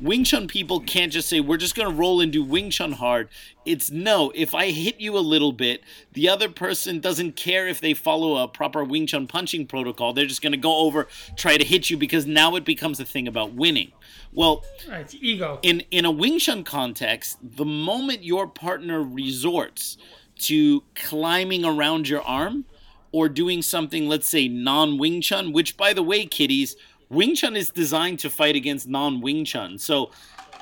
[0.00, 2.92] Wing Chun people can't just say, we're just going to roll and do Wing Chun
[2.92, 3.28] hard.
[3.64, 5.82] It's no, if I hit you a little bit,
[6.12, 10.12] the other person doesn't care if they follow a proper Wing Chun punching protocol.
[10.12, 13.04] They're just going to go over, try to hit you because now it becomes a
[13.04, 13.92] thing about winning.
[14.32, 15.58] Well, it's ego.
[15.62, 19.96] In in a Wing Chun context, the moment your partner resorts
[20.40, 22.66] to climbing around your arm
[23.12, 26.76] or doing something, let's say non Wing Chun, which by the way, kiddies,
[27.08, 29.78] Wing Chun is designed to fight against non Wing Chun.
[29.78, 30.10] So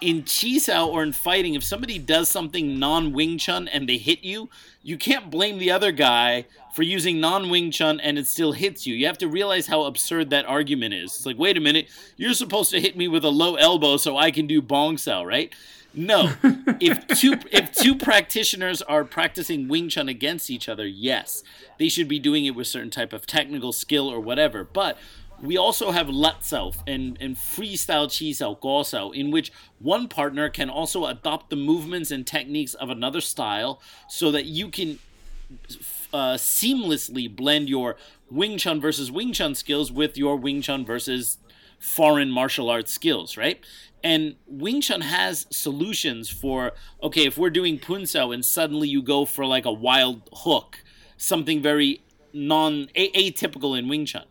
[0.00, 3.96] in Chi Sao or in fighting, if somebody does something non Wing Chun and they
[3.96, 4.50] hit you,
[4.82, 8.86] you can't blame the other guy for using non Wing Chun and it still hits
[8.86, 8.94] you.
[8.94, 11.14] You have to realize how absurd that argument is.
[11.14, 14.16] It's like, wait a minute, you're supposed to hit me with a low elbow so
[14.16, 15.52] I can do Bong Sao, right?
[15.94, 16.32] No.
[16.80, 21.42] if two if two practitioners are practicing Wing Chun against each other, yes,
[21.78, 24.64] they should be doing it with certain type of technical skill or whatever.
[24.64, 24.98] But
[25.44, 31.04] we also have Latsao and, and freestyle Chi Sao, in which one partner can also
[31.04, 34.98] adopt the movements and techniques of another style so that you can
[36.14, 37.96] uh, seamlessly blend your
[38.30, 41.36] Wing Chun versus Wing Chun skills with your Wing Chun versus
[41.78, 43.60] foreign martial arts skills, right?
[44.02, 49.02] And Wing Chun has solutions for okay, if we're doing Pun Sao and suddenly you
[49.02, 50.82] go for like a wild hook,
[51.18, 52.00] something very
[52.32, 54.24] non atypical in Wing Chun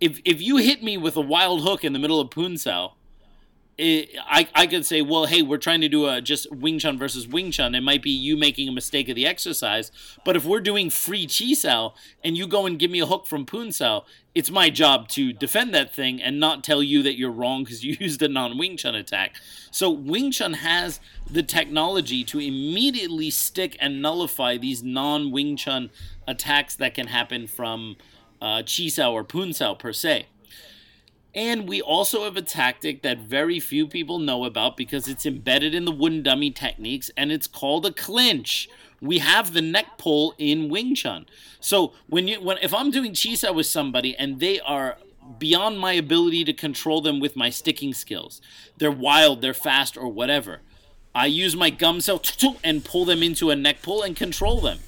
[0.00, 2.94] if if you hit me with a wild hook in the middle of Pun Sao,
[3.76, 6.96] it, I, I could say, well, hey, we're trying to do a just Wing Chun
[6.96, 7.74] versus Wing Chun.
[7.74, 9.90] It might be you making a mistake of the exercise.
[10.24, 13.26] But if we're doing free Chi Sao and you go and give me a hook
[13.26, 14.04] from Pun Sao,
[14.34, 17.84] it's my job to defend that thing and not tell you that you're wrong because
[17.84, 19.34] you used a non Wing Chun attack.
[19.70, 25.90] So Wing Chun has the technology to immediately stick and nullify these non Wing Chun
[26.28, 27.96] attacks that can happen from
[28.44, 30.26] uh, Chi Sao or Pun Sao per se.
[31.34, 35.74] And we also have a tactic that very few people know about because it's embedded
[35.74, 38.68] in the wooden dummy techniques, and it's called a clinch.
[39.00, 41.26] We have the neck pull in Wing Chun.
[41.58, 44.98] So when you when if I'm doing Chi Sao with somebody and they are
[45.38, 48.42] beyond my ability to control them with my sticking skills,
[48.76, 50.60] they're wild, they're fast, or whatever.
[51.14, 52.20] I use my Gum Sao
[52.62, 54.80] and pull them into a neck pull and control them.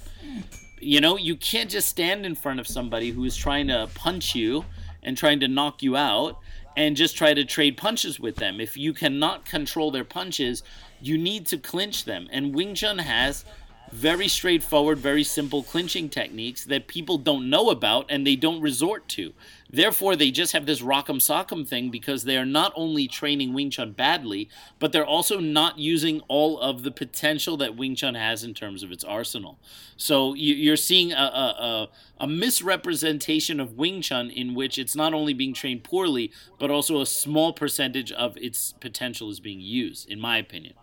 [0.79, 4.35] You know, you can't just stand in front of somebody who is trying to punch
[4.35, 4.65] you
[5.01, 6.39] and trying to knock you out
[6.75, 8.61] and just try to trade punches with them.
[8.61, 10.61] If you cannot control their punches,
[11.01, 12.27] you need to clinch them.
[12.31, 13.43] And Wing Chun has
[13.91, 19.07] very straightforward, very simple clinching techniques that people don't know about and they don't resort
[19.09, 19.33] to.
[19.69, 23.69] Therefore, they just have this rock'em sock'em thing because they are not only training Wing
[23.69, 24.49] Chun badly,
[24.79, 28.81] but they're also not using all of the potential that Wing Chun has in terms
[28.81, 29.59] of its arsenal.
[29.97, 35.33] So you're seeing a, a, a misrepresentation of Wing Chun in which it's not only
[35.33, 40.19] being trained poorly, but also a small percentage of its potential is being used, in
[40.19, 40.73] my opinion.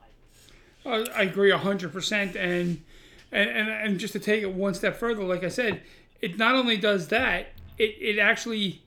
[0.86, 2.36] I agree 100%.
[2.36, 2.82] And,
[3.32, 5.80] and, and just to take it one step further, like I said,
[6.20, 8.82] it not only does that, it, it actually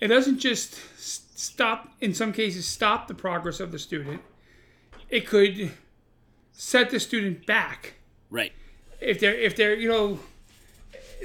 [0.00, 4.20] it doesn't just stop in some cases stop the progress of the student.
[5.08, 5.72] It could
[6.52, 7.94] set the student back.
[8.30, 8.52] Right.
[9.00, 10.18] If they're if they're you know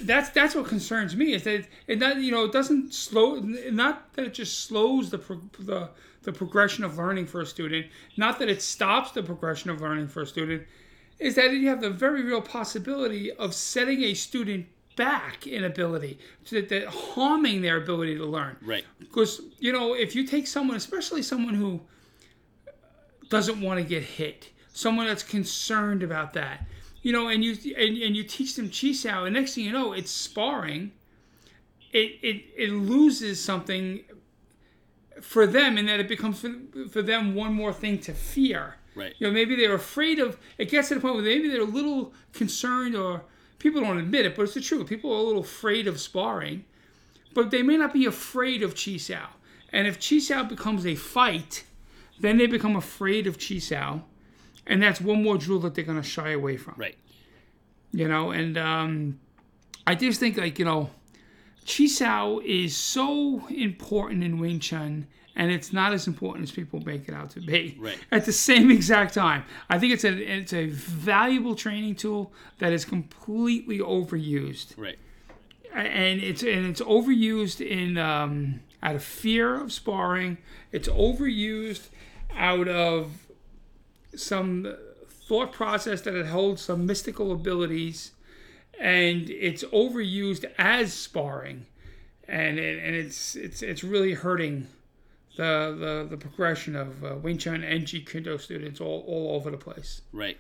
[0.04, 4.14] that's that's what concerns me is that it not you know it doesn't slow not
[4.14, 5.18] that it just slows the
[5.60, 5.90] the
[6.24, 10.08] the progression of learning for a student not that it stops the progression of learning
[10.08, 10.64] for a student
[11.20, 14.66] is that you have the very real possibility of setting a student
[15.02, 16.20] back in ability,
[16.52, 18.56] that, that harming their ability to learn.
[18.62, 18.86] Right.
[19.00, 21.82] Because you know, if you take someone, especially someone who
[23.30, 26.66] doesn't want to get hit, someone that's concerned about that,
[27.02, 29.72] you know, and you and, and you teach them chi sao, and next thing you
[29.72, 30.92] know, it's sparring.
[31.94, 34.06] It, it, it loses something
[35.22, 36.54] for them, and that it becomes for,
[36.90, 38.76] for them one more thing to fear.
[38.96, 39.14] Right.
[39.18, 40.38] You know, maybe they're afraid of.
[40.58, 43.24] It gets to the point where maybe they're a little concerned, or
[43.62, 44.88] people don't admit it, but it's the truth.
[44.88, 46.66] People are a little afraid of sparring,
[47.34, 49.30] but they may not be afraid of Chi Sao.
[49.72, 51.64] And if Chi Sao becomes a fight,
[52.20, 54.04] then they become afraid of Chi Sao,
[54.68, 56.76] and that's one more drill that they're going to shy away from.
[56.78, 56.98] Right.
[57.92, 59.20] You know, and um,
[59.86, 60.90] I just think like you know,
[61.66, 66.82] Chi Sao is so important in Wing Chun, and it's not as important as people
[66.82, 67.78] make it out to be.
[67.80, 67.98] Right.
[68.12, 72.74] At the same exact time, I think it's a it's a valuable training tool that
[72.74, 75.00] is completely overused, Right.
[75.74, 80.38] and it's and it's overused in um, out of fear of sparring.
[80.72, 81.88] It's overused
[82.36, 83.28] out of
[84.16, 84.74] some
[85.08, 88.12] thought process that it holds some mystical abilities
[88.80, 91.66] and it's overused as sparring
[92.28, 94.68] and it, and it's it's it's really hurting
[95.38, 95.76] the
[96.10, 99.50] the, the progression of uh, Wing Chun and Jeet Kune Do students all, all over
[99.52, 100.02] the place.
[100.12, 100.38] Right.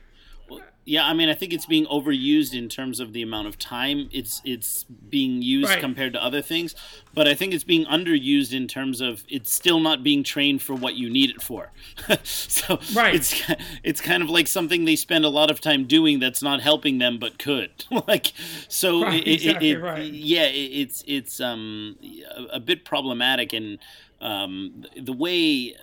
[0.49, 3.57] Well, yeah, I mean, I think it's being overused in terms of the amount of
[3.57, 5.79] time it's it's being used Right.
[5.79, 6.75] compared to other things,
[7.13, 10.73] but I think it's being underused in terms of it's still not being trained for
[10.75, 11.71] what you need it for.
[12.23, 13.15] so Right.
[13.15, 13.41] it's
[13.83, 16.97] it's kind of like something they spend a lot of time doing that's not helping
[16.97, 17.85] them but could.
[18.07, 18.33] like
[18.67, 20.11] so Right, it, it- exactly it- right.
[20.11, 21.95] yeah, it, it's it's um
[22.35, 23.79] a, a bit problematic and
[24.21, 25.75] um the way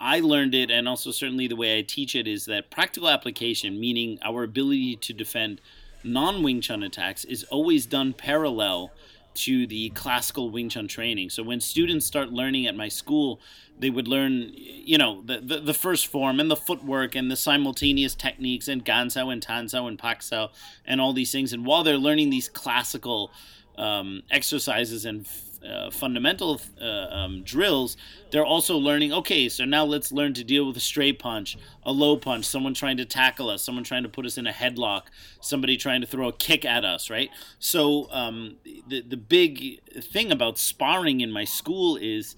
[0.00, 3.80] I learned it, and also certainly the way I teach it, is that practical application,
[3.80, 5.60] meaning our ability to defend
[6.04, 8.92] non Wing Chun attacks, is always done parallel
[9.34, 11.30] to the classical Wing Chun training.
[11.30, 13.40] So when students start learning at my school,
[13.78, 17.36] they would learn, you know, the, the, the first form and the footwork and the
[17.36, 20.50] simultaneous techniques and Gansao and Tansao and Paksao
[20.86, 21.52] and all these things.
[21.52, 23.30] And while they're learning these classical
[23.76, 25.26] um, exercises and
[25.66, 27.96] uh, fundamental uh, um, drills,
[28.30, 29.12] they're also learning.
[29.12, 32.74] Okay, so now let's learn to deal with a straight punch, a low punch, someone
[32.74, 35.02] trying to tackle us, someone trying to put us in a headlock,
[35.40, 37.30] somebody trying to throw a kick at us, right?
[37.58, 38.56] So um,
[38.88, 42.36] the the big thing about sparring in my school is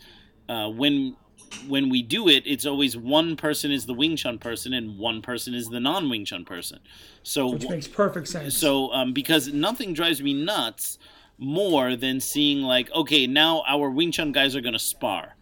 [0.48, 1.16] uh, when
[1.66, 5.22] when we do it, it's always one person is the Wing Chun person and one
[5.22, 6.80] person is the non Wing Chun person.
[7.22, 8.56] So Which makes perfect sense.
[8.56, 10.98] so, um, because nothing drives me nuts
[11.38, 15.36] more than seeing like, okay, now our Wing Chun guys are gonna spar,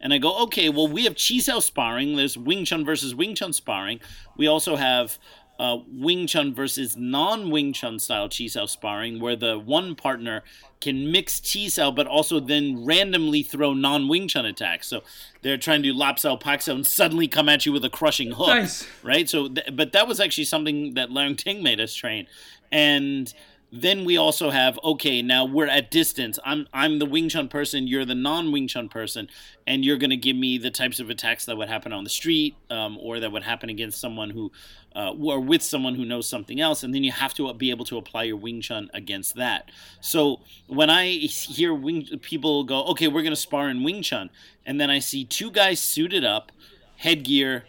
[0.00, 2.16] and I go, okay, well we have Chi Sao sparring.
[2.16, 4.00] There's Wing Chun versus Wing Chun sparring.
[4.36, 5.18] We also have
[5.58, 10.42] uh, Wing Chun versus non Wing Chun style Chi Sao sparring, where the one partner
[10.80, 14.88] can mix Chi Sao, but also then randomly throw non Wing Chun attacks.
[14.88, 15.02] So
[15.42, 17.90] they're trying to do Lap Sao, Pak Sao, and suddenly come at you with a
[17.90, 18.88] crushing hook Nice.
[19.04, 19.28] right?
[19.28, 22.26] So, th- but that was actually something that Leung Ting made us train,
[22.72, 23.32] and
[23.74, 26.38] then we also have okay, now we're at distance.
[26.44, 29.28] I'm I'm the Wing Chun person, you're the non Wing Chun person,
[29.66, 32.54] and you're gonna give me the types of attacks that would happen on the street,
[32.68, 34.52] um, or that would happen against someone who,
[34.94, 37.86] uh, or with someone who knows something else, and then you have to be able
[37.86, 39.70] to apply your Wing Chun against that.
[40.02, 44.28] So when I hear Wing people go, okay, we're gonna spar in Wing Chun,
[44.66, 46.52] and then I see two guys suited up,
[46.98, 47.64] headgear,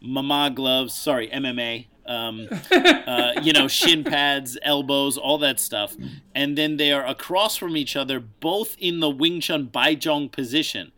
[0.00, 5.94] mama gloves, sorry, MMA, um, uh, you know, shin pads, elbows, all that stuff.
[6.34, 10.92] And then they are across from each other, both in the Wing Chun Baizhong position.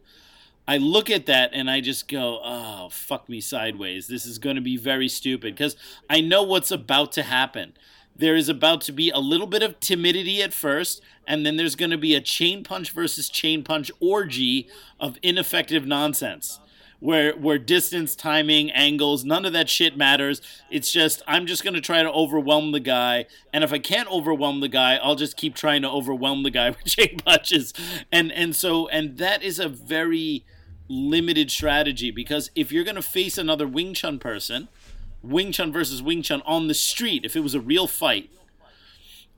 [0.68, 4.08] I look at that and I just go, oh, fuck me sideways.
[4.08, 5.76] This is going to be very stupid because
[6.10, 7.74] I know what's about to happen.
[8.16, 11.76] There is about to be a little bit of timidity at first, and then there's
[11.76, 16.58] going to be a chain punch versus chain punch orgy of ineffective nonsense
[17.00, 20.40] where where distance, timing, angles, none of that shit matters.
[20.70, 24.60] It's just I'm just gonna try to overwhelm the guy, and if I can't overwhelm
[24.60, 27.72] the guy, I'll just keep trying to overwhelm the guy with chain punches,
[28.10, 30.44] and and so and that is a very
[30.88, 34.68] limited strategy because if you're gonna face another Wing Chun person,
[35.22, 38.30] Wing Chun versus Wing Chun on the street, if it was a real fight,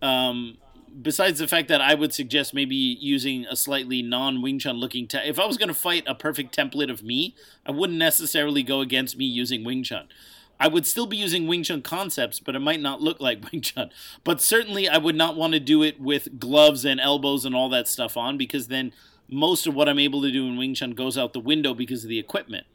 [0.03, 0.59] um,
[1.01, 5.07] besides the fact that I would suggest maybe using a slightly non Wing Chun looking
[5.07, 7.35] te- if I was going to fight a perfect template of me,
[7.67, 10.09] I wouldn't necessarily go against me using Wing Chun.
[10.61, 13.61] I would still be using Wing Chun concepts, but it might not look like Wing
[13.61, 13.91] Chun.
[14.25, 17.69] But certainly, I would not want to do it with gloves and elbows and all
[17.71, 18.93] that stuff on because then
[19.29, 22.03] most of what I'm able to do in Wing Chun goes out the window because
[22.03, 22.67] of the equipment.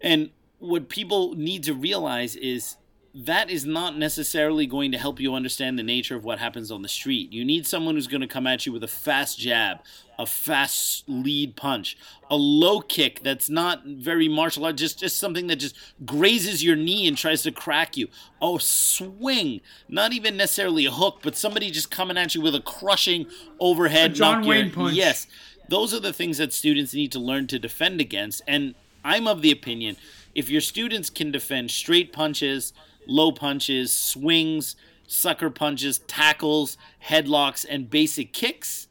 [0.00, 2.76] And what people need to realize is
[3.12, 6.82] that is not necessarily going to help you understand the nature of what happens on
[6.82, 7.32] the street.
[7.32, 9.78] You need someone who's going to come at you with a fast jab,
[10.16, 11.96] a fast lead punch,
[12.30, 16.76] a low kick that's not very martial art, just just something that just grazes your
[16.76, 18.06] knee and tries to crack you.
[18.40, 22.60] A swing, not even necessarily a hook, but somebody just coming at you with a
[22.60, 23.26] crushing
[23.58, 24.94] overhead A John knock your- Wayne punch.
[24.94, 25.26] Yes.
[25.68, 28.42] those are the things that students need to learn to defend against.
[28.46, 29.96] And I'm of the opinion
[30.34, 32.72] if your students can defend straight punches,
[33.10, 38.88] low punches, swings, sucker punches, tackles, headlocks, and basic kicks,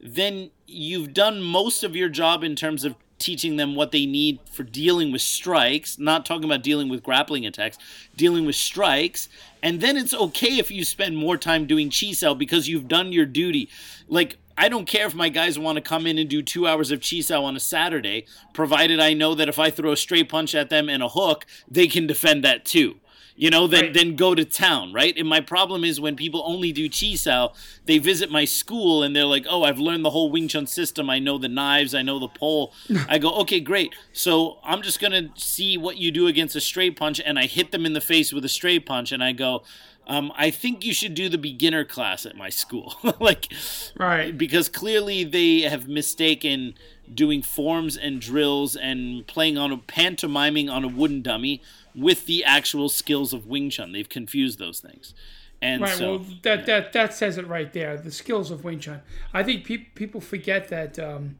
[0.00, 4.38] then you've done most of your job in terms of teaching them what they need
[4.52, 7.78] for dealing with strikes, not talking about dealing with grappling attacks,
[8.14, 9.30] dealing with strikes.
[9.62, 13.24] And then it's okay if you spend more time doing chisao because you've done your
[13.24, 13.70] duty.
[14.06, 16.90] Like, I don't care if my guys want to come in and do two hours
[16.90, 20.54] of chisao on a Saturday, provided I know that if I throw a straight punch
[20.54, 22.96] at them and a hook, they can defend that too
[23.36, 23.94] you know, then Right.
[23.94, 25.16] then go to town, right?
[25.16, 27.52] And my problem is when people only do chisao,
[27.84, 31.10] they visit my school and they're like, "Oh, I've learned the whole Wing Chun system.
[31.10, 32.72] I know the knives, I know the pole."
[33.08, 33.94] I go, "Okay, great.
[34.12, 37.72] So I'm just gonna see what you do against a straight punch," and I hit
[37.72, 39.62] them in the face with a straight punch, and I go.
[40.08, 43.52] Um, I think you should do the beginner class at my school, like,
[43.96, 44.38] Right.
[44.38, 46.74] because clearly they have mistaken
[47.12, 51.60] doing forms and drills and playing on a pantomiming on a wooden dummy
[51.96, 53.92] with the actual skills of Wing Chun.
[53.92, 55.14] They've confused those things.
[55.62, 55.96] And Right.
[55.96, 57.96] so well, that that that says it right there.
[57.96, 59.00] The skills of Wing Chun.
[59.32, 61.38] I think pe- people forget that um,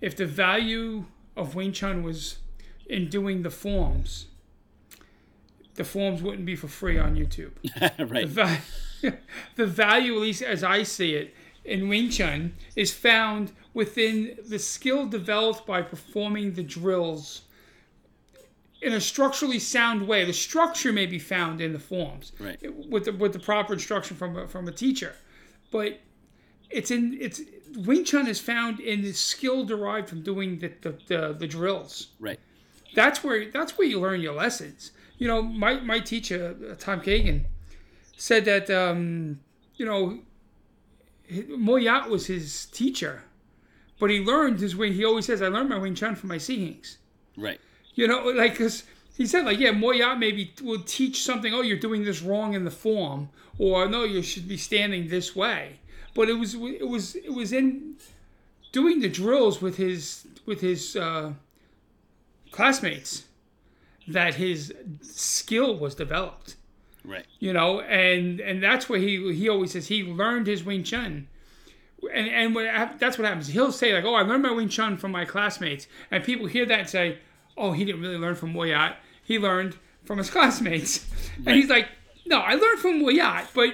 [0.00, 2.38] if the value of Wing Chun was
[2.86, 4.26] in doing the forms,
[5.76, 7.52] the forms wouldn't be for free on YouTube.
[8.10, 8.28] right.
[8.28, 8.60] Va-
[9.56, 11.34] the value, at least as I see it,
[11.64, 17.42] in Wing Chun is found within the skill developed by performing the drills
[18.82, 20.24] in a structurally sound way.
[20.24, 22.58] The structure may be found in the forms Right.
[22.88, 25.14] with the with the proper instruction from a, from a teacher,
[25.70, 26.00] but
[26.70, 27.40] it's in it's
[27.76, 32.08] Wing Chun is found in the skill derived from doing the the, the, the drills
[32.20, 32.40] Right.
[32.94, 34.90] that's where that's where you learn your lessons.
[35.18, 37.44] You know, my my teacher uh, Tom Kagan
[38.16, 39.40] said that um,
[39.76, 40.18] you know
[41.48, 43.22] Moy Yat was his teacher,
[43.98, 44.92] but he learned his way.
[44.92, 46.96] He always says, "I learned my Wing Chun from my Sihings."
[47.36, 47.60] Right.
[47.94, 48.84] You know, like because
[49.16, 51.52] he said like, yeah, Moy Yat maybe will teach something.
[51.52, 53.28] Oh, you're doing this wrong in the form,
[53.58, 55.80] or no, you should be standing this way.
[56.14, 57.96] But it was it was it was in
[58.72, 61.32] doing the drills with his with his uh,
[62.50, 63.24] classmates
[64.08, 66.56] that his skill was developed.
[67.04, 67.26] Right.
[67.38, 71.28] You know, and and that's where he he always says he learned his Wing Chun.
[72.12, 73.48] And and what, that's what happens.
[73.48, 76.66] He'll say like, "Oh, I learned my Wing Chun from my classmates," and people hear
[76.66, 77.18] that and say,
[77.56, 78.96] "Oh, he didn't really learn from Moy Yat.
[79.24, 81.06] He learned from his classmates."
[81.46, 81.88] And he's like,
[82.26, 83.70] "No, I learned from Moy Yat, but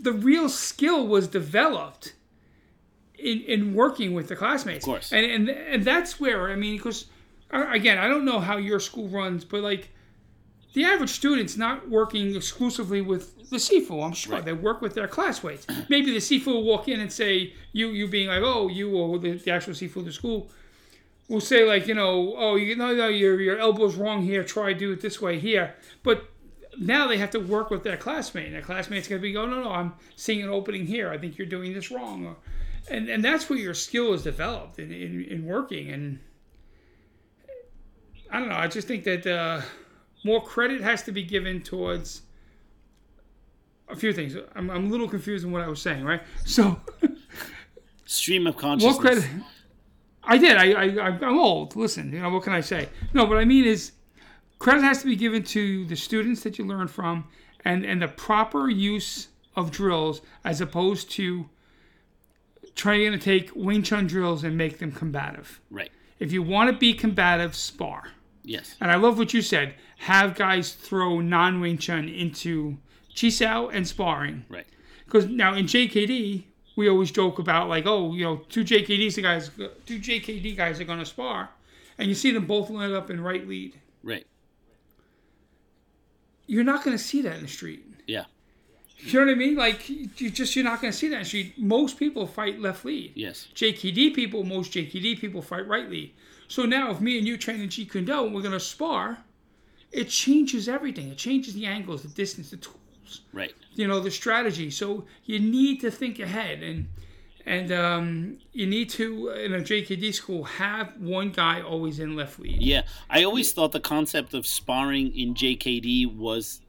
[0.00, 2.14] the real skill was developed
[3.18, 5.12] in in working with the classmates." Of course.
[5.12, 7.06] And and and that's where I mean, because
[7.52, 9.88] uh, again, I don't know how your school runs, but like
[10.74, 14.04] the average student's not working exclusively with the Sifu.
[14.04, 14.44] I'm sure Right.
[14.44, 15.66] they work with their classmates.
[15.88, 19.18] Maybe the Sifu will walk in and say, "You, you being like, oh, you or
[19.18, 20.50] the, the actual Sifu of the school."
[21.28, 24.72] Will say like you know oh you know no, your your elbow's wrong here try
[24.72, 25.74] do it this way here
[26.04, 26.30] but
[26.78, 29.50] now they have to work with their classmate and their classmate's going to be going
[29.50, 32.36] no no I'm seeing an opening here I think you're doing this wrong or,
[32.88, 36.20] and and that's where your skill is developed in, in, in working and
[38.30, 39.62] I don't know I just think that uh,
[40.24, 42.22] more credit has to be given towards
[43.88, 46.80] a few things I'm, I'm a little confused in what I was saying right so
[48.06, 48.94] Stream of consciousness.
[48.94, 49.24] more credit.
[50.26, 50.56] I did.
[50.56, 51.76] I, I I'm old.
[51.76, 52.88] Listen, you know what can I say?
[53.14, 53.92] No, what I mean is,
[54.58, 57.28] credit has to be given to the students that you learn from,
[57.64, 61.48] and and the proper use of drills as opposed to
[62.74, 65.60] trying to take Wing Chun drills and make them combative.
[65.70, 65.90] Right.
[66.18, 68.08] If you want to be combative, spar.
[68.44, 68.76] Yes.
[68.80, 69.74] And I love what you said.
[69.98, 72.78] Have guys throw non Wing Chun into
[73.14, 74.44] Chisao and sparring.
[74.48, 74.66] Right.
[75.04, 76.44] Because now in JKD,
[76.76, 79.50] we always joke about like, oh, you know, two JKD guys,
[79.86, 81.48] two JKD guys are going to spar,
[81.98, 83.74] and you see them both line up in right lead.
[84.02, 84.26] Right.
[86.46, 87.84] You're not going to see that in the street.
[88.06, 88.24] Yeah.
[88.98, 89.56] You know what I mean?
[89.56, 91.58] Like, you just you're not going to see that in the street.
[91.58, 93.12] Most people fight left lead.
[93.14, 93.48] Yes.
[93.54, 96.12] JKD people, most JKD people fight right lead.
[96.48, 98.60] So now, if me and you train in Jeet Kune Do and we're going to
[98.60, 99.18] spar,
[99.92, 101.08] it changes everything.
[101.08, 102.58] It changes the angles, the distance, the
[103.06, 103.20] tools.
[103.32, 103.54] Right.
[103.74, 106.88] you know the strategy so you need to think ahead and
[107.48, 112.40] and um, you need to in a jkd school have one guy always in left
[112.40, 116.60] lead Yeah, I always thought the concept of sparring in JKD was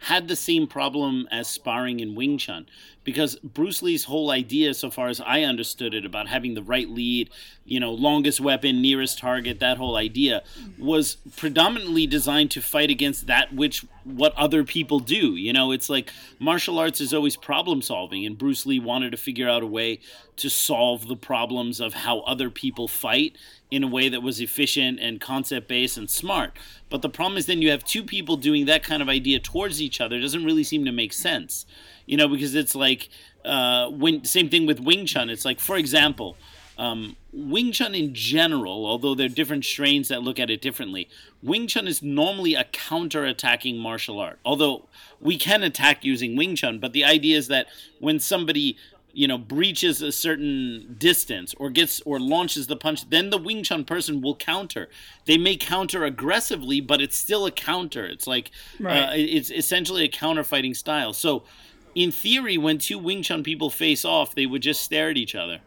[0.00, 2.66] had the same problem as sparring in Wing Chun
[3.08, 6.86] because Bruce Lee's whole idea so far as I understood it about having the right
[6.86, 7.30] lead,
[7.64, 10.42] you know, longest weapon, nearest target, that whole idea
[10.78, 15.36] was predominantly designed to fight against that which what other people do.
[15.36, 19.16] You know, it's like martial arts is always problem solving, and Bruce Lee wanted to
[19.16, 20.00] figure out a way
[20.36, 23.36] to solve the problems of how other people fight
[23.70, 26.52] in a way that was efficient and concept based and smart.
[26.90, 29.80] But the problem is then you have two people doing that kind of idea towards
[29.80, 30.16] each other.
[30.16, 31.64] It doesn't really seem to make sense.
[32.08, 33.08] You know, because it's like
[33.44, 35.28] uh, when same thing with Wing Chun.
[35.30, 36.36] It's like, for example,
[36.78, 41.08] um, Wing Chun in general, although there are different strains that look at it differently,
[41.42, 44.38] Wing Chun is normally a counter-attacking martial art.
[44.44, 44.86] Although
[45.20, 47.66] we can attack using Wing Chun, but the idea is that
[48.00, 48.76] when somebody
[49.12, 53.62] you know breaches a certain distance or gets or launches the punch then the wing
[53.62, 54.86] chun person will counter
[55.24, 58.98] they may counter aggressively but it's still a counter it's like Right.
[58.98, 61.42] uh, it's essentially a counter fighting style so
[61.94, 65.34] in theory when two wing chun people face off they would just stare at each
[65.34, 65.60] other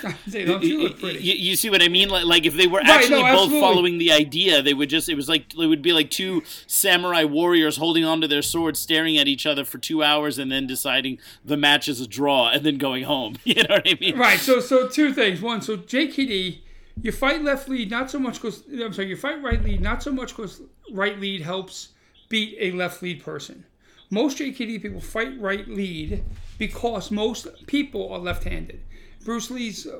[0.26, 1.20] They don't you look you, pretty.
[1.20, 2.08] you see what I mean?
[2.08, 5.14] Like, like if they were actually no, both following the idea, they would just, it
[5.14, 9.28] was like, it would be like two samurai warriors holding onto their swords, staring at
[9.28, 12.78] each other for two hours, and then deciding the match is a draw, and then
[12.78, 13.36] going home.
[13.44, 14.16] You know what I mean?
[14.16, 14.38] Right.
[14.38, 15.42] So so two things.
[15.42, 15.60] One.
[15.60, 16.60] So JKD,
[17.02, 19.08] you fight left lead not so much because I'm sorry.
[19.08, 21.88] You fight right lead not so much because right lead helps
[22.28, 23.64] beat a left lead person.
[24.12, 26.22] Most JKD people fight right lead
[26.58, 28.78] because most people are left-handed.
[29.24, 29.98] Bruce Lee's uh,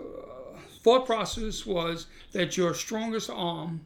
[0.82, 3.80] thought process was that your strongest arm,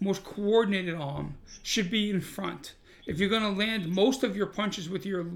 [0.00, 2.74] most coordinated arm, should be in front.
[3.04, 5.26] If you're going to land most of your punches with your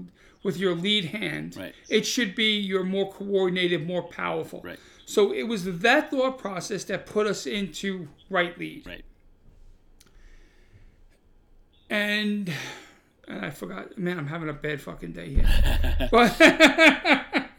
[0.41, 1.75] with your lead hand, Right.
[1.89, 4.61] it should be your more coordinated, more powerful.
[4.63, 4.79] Right.
[5.05, 8.87] So it was that thought process that put us into right lead.
[8.87, 9.03] Right.
[11.89, 12.53] And
[13.29, 13.97] and I forgot.
[13.97, 16.09] Man, I'm having a bad fucking day here.
[16.11, 16.35] but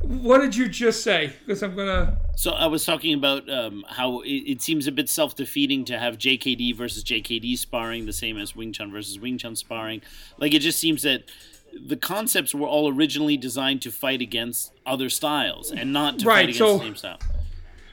[0.00, 1.32] what did you just say?
[1.46, 2.18] Because I'm gonna.
[2.36, 6.18] So I was talking about um, how it, it seems a bit self-defeating to have
[6.18, 10.00] JKD versus JKD sparring, the same as Wing Chun versus Wing Chun sparring.
[10.38, 11.24] Like it just seems that
[11.78, 16.34] the concepts were all originally designed to fight against other styles and not to Right,
[16.36, 17.18] fight against so- the same style.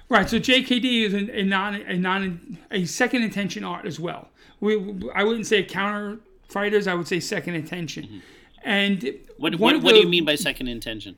[0.08, 0.30] Right.
[0.30, 4.30] So JKD is a, a non a non a second intention art as well.
[4.60, 4.76] We
[5.16, 6.20] I wouldn't say counter
[6.56, 6.88] fighters.
[6.88, 8.22] I would say second intention.
[8.64, 9.42] And Mm-hmm.
[9.44, 11.18] What, what, of what do you mean by second intention?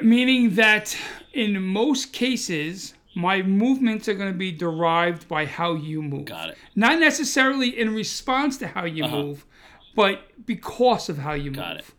[0.00, 0.96] meaning that
[1.32, 6.50] in most cases my movements are going to be derived by how you move Got
[6.50, 6.58] it.
[6.74, 9.46] not necessarily in response to how you move
[9.94, 11.62] but because of how you Uh-huh.
[11.62, 11.94] Got move it.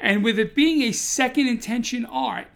[0.00, 2.48] and with it being a second intention art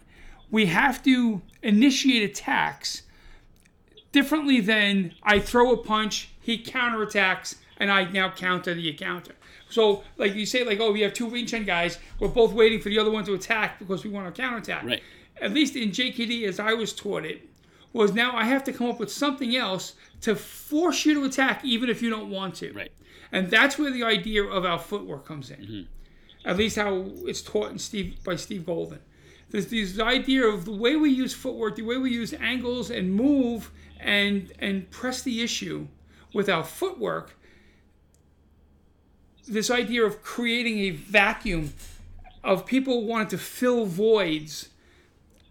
[0.51, 3.01] we have to initiate attacks
[4.11, 9.35] differently than i throw a punch he counterattacks and i now counter the counter
[9.69, 12.79] so like you say like oh we have two Wing Chun guys we're both waiting
[12.81, 15.03] for the other one to attack because we want to counterattack Right.
[15.41, 17.39] at least in JKD as I was taught it,
[17.91, 19.85] was now I have to come up with something else
[20.21, 22.71] to force you to attack even if you don't want to.
[22.73, 22.91] Right.
[23.31, 25.57] And that's where the idea of our footwork comes in.
[25.57, 25.81] Mm-hmm.
[26.49, 28.99] At least how it's taught in Steve by Steve Golden.
[29.49, 33.05] There's this idea of the way we use footwork, the way we use angles and
[33.13, 35.87] move and and press the issue
[36.33, 37.27] with our footwork.
[39.47, 41.73] This idea of creating a vacuum
[42.43, 44.69] of people wanting to fill voids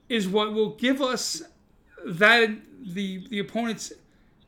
[0.08, 1.42] is what will give us
[2.04, 2.50] that
[2.84, 3.92] the the opponent's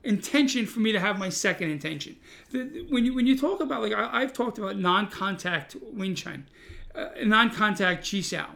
[0.03, 2.16] intention for me to have my second intention.
[2.51, 6.47] The, when you when you talk about like I, I've talked about non-contact Wing Chun,
[6.95, 8.49] uh, non-contact Chi Sao,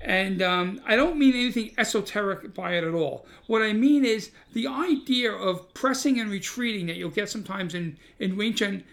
[0.00, 3.26] and um, I don't mean anything esoteric by it at all.
[3.46, 7.96] What I mean is the idea of pressing and retreating that you'll get sometimes in
[8.18, 8.84] in Wing Chun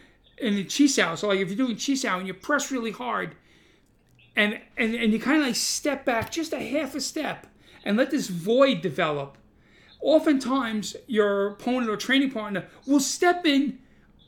[0.42, 1.16] and in Chi Sao.
[1.16, 3.36] So like if you're doing Chi Sao and you press really hard,
[4.36, 7.48] and and, and you kind of like step back just a half a step
[7.86, 9.38] and let this void develop
[10.02, 13.80] oftentimes your opponent or training partner will step in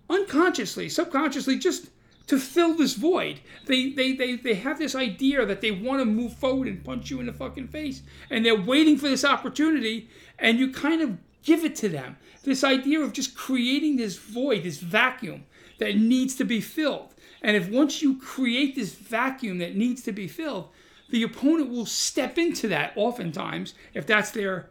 [0.10, 1.90] unconsciously subconsciously just
[2.28, 6.06] to fill this void they they they, they have this idea that they want to
[6.06, 10.10] move forward and punch you in the fucking face and they're waiting for this opportunity
[10.40, 14.64] and you kind of give it to them this idea of just creating this void
[14.64, 15.44] this vacuum
[15.78, 20.12] that needs to be filled and if once you create this vacuum that needs to
[20.12, 20.70] be filled
[21.10, 24.70] the opponent will step into that oftentimes if that's their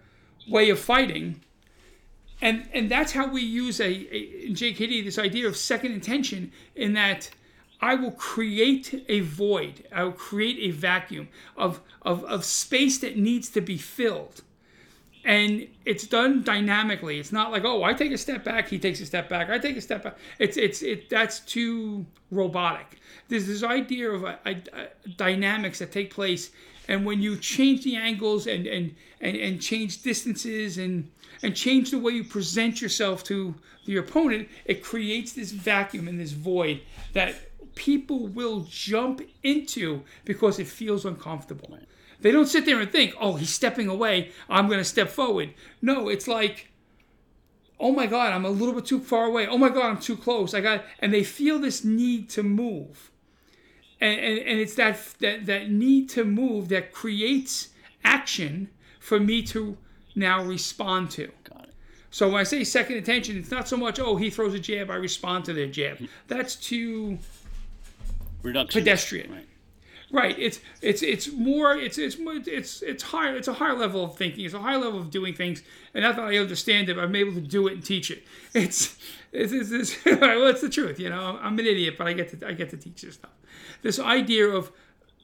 [0.48, 1.40] way of fighting.
[2.40, 6.52] And and that's how we use a, a in JKD this idea of second intention
[6.74, 7.30] in that
[7.80, 9.86] I will create a void.
[9.92, 14.42] I will create a vacuum of, of, of space that needs to be filled.
[15.24, 17.18] And it's done dynamically.
[17.18, 19.58] It's not like, oh, I take a step back, he takes a step back, I
[19.58, 20.16] take a step back.
[20.38, 22.98] It's it's it that's too robotic.
[23.28, 24.62] There's this idea of a, a-
[25.06, 26.50] a dynamics that take place
[26.88, 31.10] And when you change the angles and and and, and change distances and
[31.42, 33.54] and change the way you present yourself to
[33.84, 36.80] your opponent, it creates this vacuum and this void
[37.12, 37.34] that
[37.74, 41.78] people will jump into because it feels uncomfortable.
[42.24, 44.30] They don't sit there and think, "Oh, he's stepping away.
[44.48, 45.52] I'm going to step forward."
[45.82, 46.72] No, it's like,
[47.78, 49.46] "Oh my God, I'm a little bit too far away.
[49.46, 53.10] Oh my God, I'm too close." I got, and they feel this need to move,
[54.00, 57.68] and and, and it's that that that need to move that creates
[58.02, 58.70] action
[59.00, 59.76] for me to
[60.14, 61.30] now respond to.
[61.50, 61.74] Got it.
[62.10, 64.90] So when I say second intention, it's not so much, "Oh, he throws a jab,
[64.90, 65.98] I respond to their jab."
[66.28, 67.18] That's too
[68.42, 68.80] Reduction.
[68.80, 69.30] pedestrian.
[69.30, 69.48] Right.
[70.14, 70.38] Right.
[70.38, 74.44] It's it's it's more it's it's it's it's higher it's a higher level of thinking.
[74.44, 75.64] It's a higher level of doing things.
[75.92, 78.22] And not that I understand it, but I'm able to do it and teach it.
[78.54, 78.96] It's
[79.32, 81.00] it's it's, it's well, it's the truth.
[81.00, 83.32] You know, I'm an idiot, but I get to I get to teach this stuff.
[83.82, 84.70] This idea of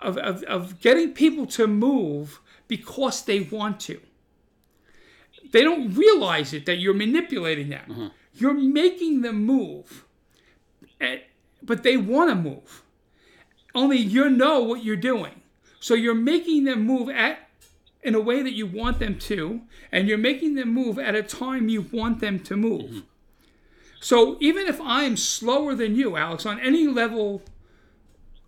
[0.00, 4.00] of of, of getting people to move because they want to.
[5.52, 7.86] They don't realize it that you're manipulating them.
[7.88, 8.06] Mm-hmm.
[8.34, 10.04] You're making them move,
[10.98, 11.20] and,
[11.62, 12.82] but they want to move
[13.74, 15.42] only you know what you're doing.
[15.80, 17.48] So you're making them move at
[18.02, 19.62] in a way that you want them to,
[19.92, 22.90] and you're making them move at a time you want them to move.
[22.90, 23.00] Mm-hmm.
[24.00, 27.42] So even if I'm slower than you, Alex, on any level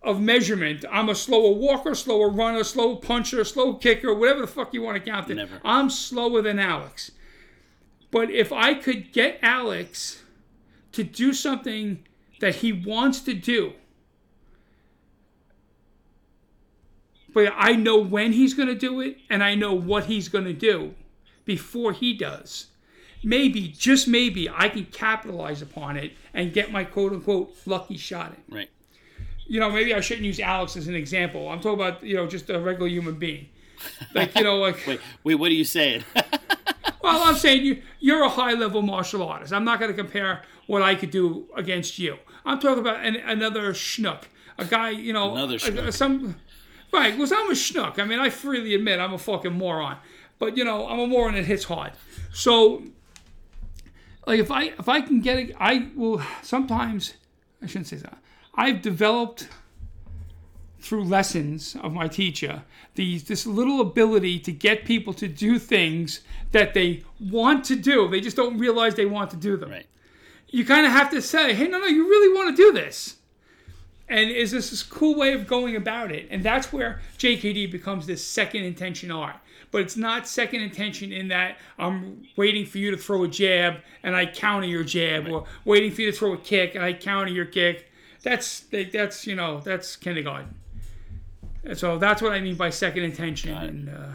[0.02, 4.72] of measurement, I'm a slower walker, slower runner, slow puncher, slow kicker, whatever the fuck
[4.72, 5.34] you want to count it.
[5.34, 5.60] Never.
[5.62, 7.12] I'm slower than Alex.
[8.10, 10.22] But if I could get Alex
[10.92, 12.04] to do something
[12.40, 13.74] that he wants to do,
[17.32, 20.44] but I know when he's going to do it and I know what he's going
[20.44, 20.94] to do
[21.44, 22.66] before he does.
[23.24, 28.32] Maybe, just maybe, I can capitalize upon it and get my quote unquote lucky shot
[28.48, 28.54] in.
[28.56, 28.70] Right.
[29.46, 31.48] You know, maybe I shouldn't use Alex as an example.
[31.48, 33.48] I'm talking about, you know, just a regular human being.
[34.14, 35.34] Like, you know, like, Wait, wait.
[35.36, 36.04] What are you saying?
[37.02, 39.52] well, I'm saying you, you're a high level martial artist.
[39.52, 42.18] I'm not going to compare what I could do against you.
[42.44, 44.22] I'm talking about an, another schnook,
[44.58, 45.92] a guy, you know, Another a- schnook.
[45.92, 46.36] some,
[46.92, 47.12] right?
[47.12, 47.98] Because I'm a schnook.
[47.98, 49.96] I mean, I freely admit I'm a fucking moron,
[50.38, 51.92] but you know, I'm a moron that hits hard.
[52.32, 52.82] So,
[54.26, 57.14] like, if I if I can get it, I will sometimes.
[57.62, 58.18] I shouldn't say that.
[58.54, 59.48] I've developed
[60.80, 62.64] through lessons of my teacher
[62.94, 66.20] these this little ability to get people to do things
[66.50, 68.08] that they want to do.
[68.08, 69.86] They just don't realize they want to do them right.
[70.48, 73.16] you kind of have to say, hey, no, no, you really want to do this.
[74.12, 76.28] And is this this cool way of going about it?
[76.30, 79.36] And that's where JKD becomes this second intention art.
[79.70, 83.76] But it's not second intention in that I'm waiting for you to throw a jab
[84.02, 86.92] and I counter your jab, or waiting for you to throw a kick and I
[86.92, 87.90] counter your kick.
[88.22, 90.56] That's that's you know that's kindergarten.
[91.64, 94.12] And so that's what I mean by second intention, and uh,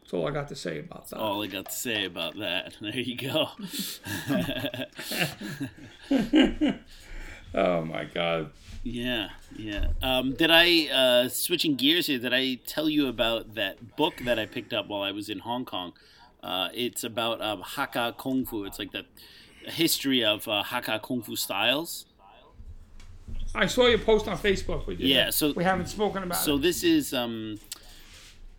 [0.00, 1.18] that's all I got to say about that.
[1.18, 2.74] All I got to say about that.
[2.80, 3.50] There you go.
[7.54, 8.50] Oh my god.
[8.82, 9.88] Yeah, yeah.
[10.02, 12.18] Um, did I uh, switching gears here?
[12.18, 15.38] Did I tell you about that book that I picked up while I was in
[15.38, 15.92] Hong Kong?
[16.42, 18.64] Uh, it's about um, Hakka Kung Fu.
[18.64, 19.04] It's like the
[19.70, 22.04] history of uh, Hakka Kung Fu styles.
[23.54, 24.86] I saw your post on Facebook.
[24.86, 26.62] We did Yeah, so- we haven't spoken about So it.
[26.62, 27.58] this is um,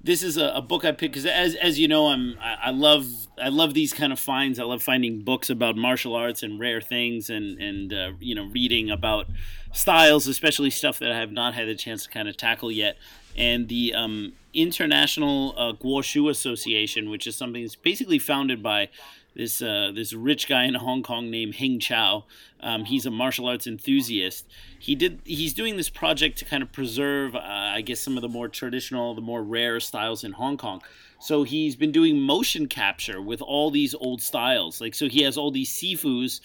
[0.06, 2.70] this is a, a book I picked because as as you know, I'm I, I
[2.70, 3.08] love
[3.42, 4.60] I love these kind of finds.
[4.60, 8.46] I love finding books about martial arts and rare things, and and uh, you know
[8.46, 9.26] reading about
[9.74, 12.98] styles, especially stuff that I have not had the chance to kind of tackle yet.
[13.36, 18.90] And the um, International uh, Guo Shu Association, which is something that's basically founded by
[19.36, 22.26] this uh, this rich guy in Hong Kong named Hing Chao.
[22.62, 24.48] Um, he's a martial arts enthusiast.
[24.80, 28.22] He did he's doing this project to kind of preserve, uh, I guess, some of
[28.22, 30.82] the more traditional, the more rare styles in Hong Kong.
[31.20, 34.80] So he's been doing motion capture with all these old styles.
[34.82, 36.40] Like so, he has all these sifus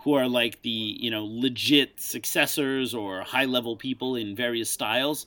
[0.00, 5.26] who are like the you know legit successors or high level people in various styles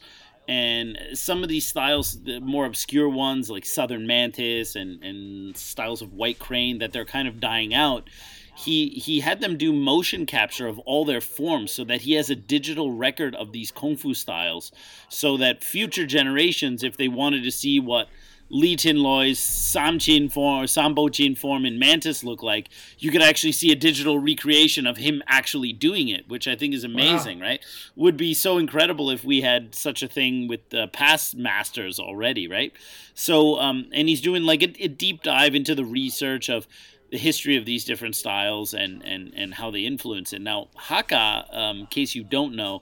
[0.49, 6.01] and some of these styles the more obscure ones like southern mantis and, and styles
[6.01, 8.09] of white crane that they're kind of dying out
[8.55, 12.31] he he had them do motion capture of all their forms so that he has
[12.31, 14.71] a digital record of these kung fu styles
[15.07, 18.09] so that future generations if they wanted to see what
[18.49, 23.11] Lee Tin Loy's Sam Chin form or Sambo Chin form in Mantis look like, you
[23.11, 26.83] could actually see a digital recreation of him actually doing it, which I think is
[26.83, 27.63] amazing, right?
[27.95, 32.47] Would be so incredible if we had such a thing with the past masters already,
[32.47, 32.73] right?
[33.13, 36.67] So, um, and he's doing like a, a deep dive into the research of
[37.11, 40.41] the history of these different styles and, and, and how they influence it.
[40.41, 42.81] Now, Hakka, um, in case you don't know,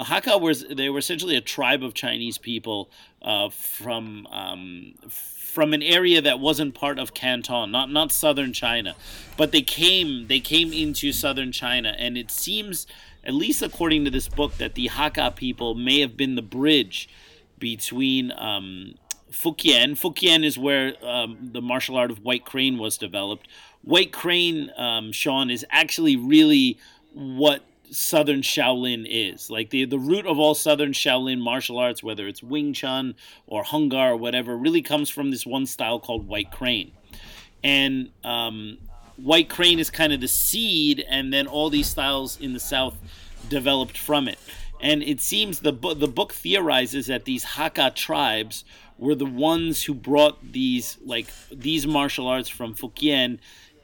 [0.00, 2.90] Hakka was they were essentially a tribe of Chinese people
[3.22, 8.94] uh, from um, from an area that wasn't part of Canton, not not southern China,
[9.36, 12.86] but they came they came into southern China, and it seems,
[13.24, 17.08] at least according to this book, that the Hakka people may have been the bridge
[17.58, 18.94] between um,
[19.34, 19.92] Fukien.
[19.92, 23.48] Fukien is where um, the martial art of White Crane was developed.
[23.82, 26.78] White Crane, um, Sean, is actually really
[27.12, 29.50] what Southern Shaolin is.
[29.50, 33.14] Like the the root of all Southern Shaolin martial arts, whether it's Wing Chun
[33.46, 36.92] or Hung Gar or whatever, really comes from this one style called White Crane.
[37.62, 38.78] And um,
[39.16, 42.96] White Crane is kind of the seed, and then all these styles in the South
[43.48, 44.38] developed from it.
[44.80, 48.64] And it seems the book the book theorizes that these Hakka tribes
[48.98, 53.38] were the ones who brought these like these martial arts from Fukien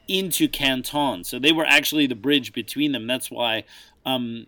[0.07, 1.23] into Canton.
[1.23, 3.07] So they were actually the bridge between them.
[3.07, 3.63] That's why
[4.05, 4.47] um,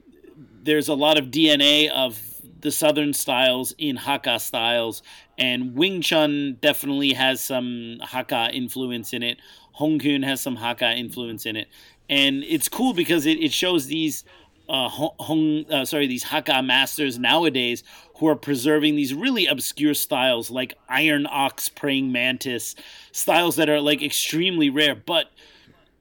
[0.64, 2.22] there's a lot of DNA of
[2.62, 5.04] the southern styles in Hakka styles,
[5.38, 9.40] and Wing Chun definitely has some Hakka influence in it.
[9.74, 11.68] Hung Kuen has some Hakka influence in it,
[12.10, 14.24] and it's cool because it, it shows these
[14.70, 17.84] uh, Hong, uh, sorry, these Hakka masters nowadays
[18.24, 22.74] who are preserving these really obscure styles like Iron Ox, Praying Mantis,
[23.12, 24.96] styles that are like extremely rare.
[24.96, 25.30] But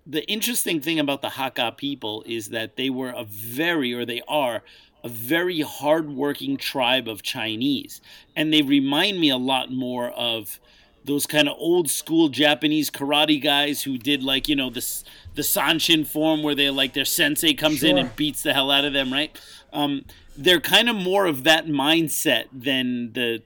[0.06, 4.22] the interesting thing about the Hakka people is that they were a very, or they
[4.28, 4.62] are,
[5.02, 8.00] a very hardworking tribe of Chinese.
[8.36, 10.60] And they remind me a lot more of
[11.04, 15.02] those kind of old school Japanese karate guys who did like, you know, this
[15.34, 17.88] the Sanchin form where they like their sensei comes sure.
[17.88, 19.36] in and beats the hell out of them, right?
[19.72, 20.04] Um,
[20.36, 23.42] they're kind of more of that mindset than the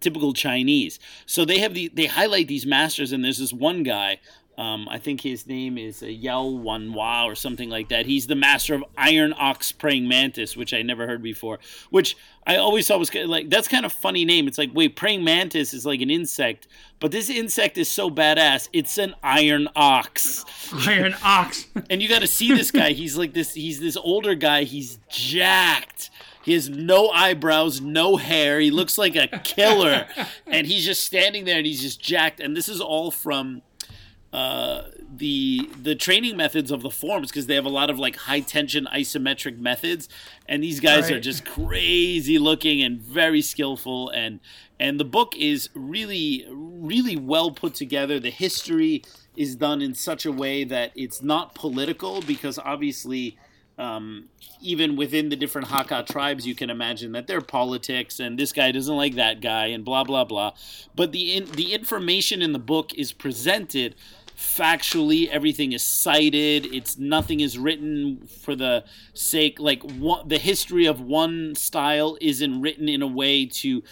[0.00, 0.98] typical Chinese.
[1.26, 4.18] So they have the they highlight these masters, and there's this one guy
[4.58, 8.06] um, I think his name is Yao Wanhua or something like that.
[8.06, 11.60] He's the master of Iron Ox Praying Mantis, which I never heard before.
[11.90, 14.48] Which I always thought was like that's kind of funny name.
[14.48, 16.66] It's like wait, Praying Mantis is like an insect,
[16.98, 18.68] but this insect is so badass.
[18.72, 20.44] It's an Iron Ox.
[20.88, 21.68] Iron Ox.
[21.88, 22.90] and you got to see this guy.
[22.90, 23.54] He's like this.
[23.54, 24.64] He's this older guy.
[24.64, 26.10] He's jacked.
[26.42, 28.58] He has no eyebrows, no hair.
[28.58, 30.08] He looks like a killer,
[30.46, 32.40] and he's just standing there and he's just jacked.
[32.40, 33.62] And this is all from
[34.32, 34.82] uh,
[35.16, 38.40] the the training methods of the forms because they have a lot of like high
[38.40, 40.08] tension isometric methods,
[40.46, 41.14] and these guys right.
[41.14, 44.40] are just crazy looking and very skillful and
[44.78, 48.20] and the book is really really well put together.
[48.20, 49.02] The history
[49.34, 53.38] is done in such a way that it's not political because obviously.
[53.80, 58.36] Um, even within the different Hakka tribes, you can imagine that there are politics, and
[58.36, 60.54] this guy doesn't like that guy, and blah blah blah.
[60.96, 63.94] But the in, the information in the book is presented
[64.38, 70.86] factually everything is cited it's nothing is written for the sake like one, the history
[70.86, 73.82] of one style isn't written in a way to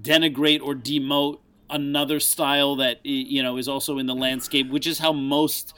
[0.00, 5.00] denigrate or demote another style that you know is also in the landscape which is
[5.00, 5.74] how most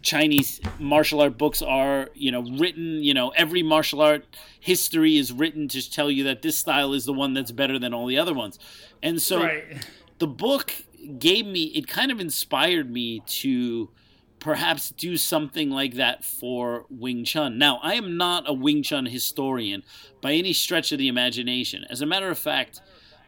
[0.00, 4.24] Chinese martial art books are, you know, written, you know, every martial art
[4.58, 7.92] history is written to tell you that this style is the one that's better than
[7.92, 8.58] all the other ones.
[9.02, 9.86] And so right.
[10.18, 10.72] the book
[11.18, 13.90] gave me it kind of inspired me to
[14.38, 17.58] perhaps do something like that for Wing Chun.
[17.58, 19.84] Now, I am not a Wing Chun historian
[20.20, 21.84] by any stretch of the imagination.
[21.88, 22.80] As a matter of fact,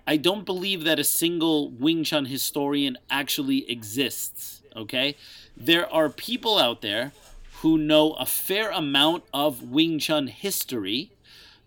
[0.09, 5.17] I don't believe that a single Wing Chun historian actually exists, okay?
[5.57, 7.13] There are people out there
[7.61, 11.13] who know a fair amount of Wing Chun history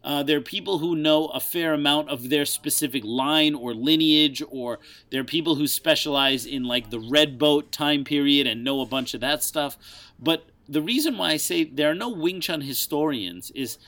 [0.07, 4.41] uh, there are people who know a fair amount of their specific line or lineage,
[4.49, 4.79] or
[5.09, 8.85] there are people who specialize in like the red boat time period and know a
[8.85, 9.77] bunch of that stuff.
[10.17, 13.79] But the reason why I say there are no Wing Chun historians is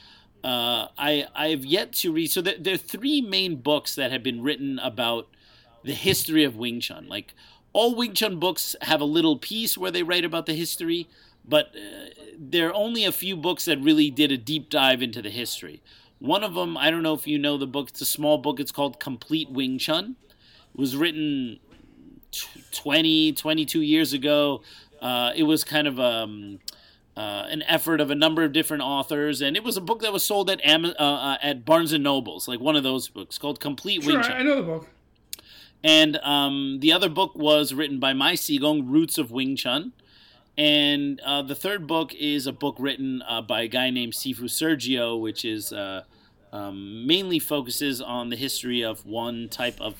[0.43, 2.29] uh, I I have yet to read.
[2.29, 5.29] So there, there are three main books that have been written about
[5.85, 7.07] the history of Wing Chun.
[7.07, 7.33] Like
[7.71, 11.07] all Wing Chun books have a little piece where they write about the history,
[11.47, 15.21] but uh, there are only a few books that really did a deep dive into
[15.21, 15.81] the history.
[16.19, 18.59] One of them, I don't know if you know the book, it's a small book,
[18.59, 20.17] it's called Complete Wing Chun.
[20.73, 21.59] It was written
[22.71, 24.61] 20, 22 years ago.
[25.01, 26.59] Uh, it was kind of um,
[27.15, 30.11] uh, an effort of a number of different authors, and it was a book that
[30.11, 33.37] was sold at Am- uh, uh at Barnes and Nobles, like one of those books
[33.37, 34.31] called Complete sure, Wing Chun.
[34.33, 34.87] I know the book.
[35.81, 39.93] And um, the other book was written by Mai Sigong, Roots of Wing Chun.
[40.59, 44.43] And uh, the third book is a book written uh, by a guy named Sifu
[44.43, 46.03] Sergio, which is uh,
[46.51, 49.95] um, mainly focuses on the history of one type of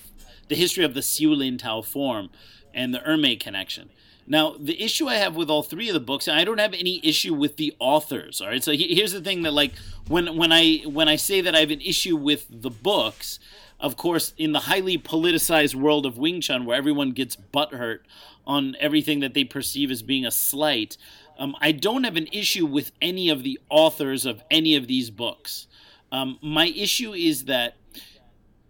[0.49, 2.29] the history of the Xiulin Tao form.
[2.73, 3.89] and the Emei connection.
[4.27, 6.73] Now, the issue I have with all three of the books, and I don't have
[6.73, 8.41] any issue with the authors.
[8.41, 9.71] All right, so here's the thing that like
[10.09, 13.39] when when I when I say that I have an issue with the books,
[13.79, 17.99] of course, in the highly politicized world of Wing Chun, where everyone gets butthurt
[18.45, 20.97] on everything that they perceive as being a slight,
[21.37, 25.09] um, I don't have an issue with any of the authors of any of these
[25.09, 25.67] books.
[26.11, 27.75] Um, my issue is that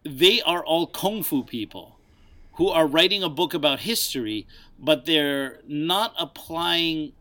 [0.03, 1.99] they are all kung fu people
[2.53, 4.45] who are writing a book about history,
[4.77, 7.13] but they're not applying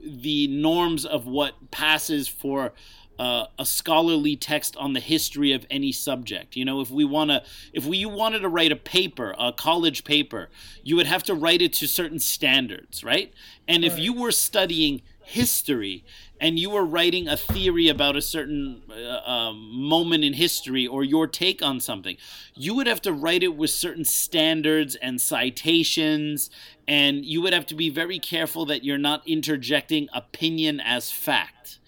[0.00, 2.72] the norms of what passes for
[3.20, 6.56] uh, a scholarly text on the history of any subject.
[6.56, 7.42] You know, if we want to,
[7.74, 10.48] if we you wanted to write a paper, a college paper,
[10.82, 13.34] you would have to write it to certain standards, right?
[13.68, 13.92] And right.
[13.92, 16.02] if you were studying history
[16.40, 21.04] and you were writing a theory about a certain uh, um, moment in history or
[21.04, 22.16] your take on something,
[22.54, 26.48] you would have to write it with certain standards and citations,
[26.88, 31.80] and you would have to be very careful that you're not interjecting opinion as fact.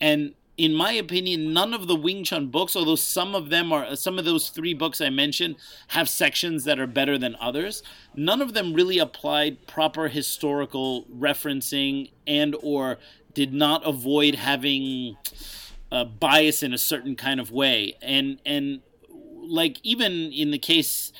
[0.00, 3.96] And in my opinion, none of the Wing Chun books, although some of them are,
[3.96, 5.56] some of those three books I mentioned
[5.88, 7.82] have sections that are better than others.
[8.14, 12.98] None of them really applied proper historical referencing and or
[13.32, 15.16] did not avoid having
[15.90, 17.96] a bias in a certain kind of way.
[18.02, 18.80] And and
[19.10, 21.12] like even in the case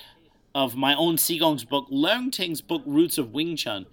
[0.55, 3.87] of my own Sigong's book, Leung Ting's book Roots of Wing Chun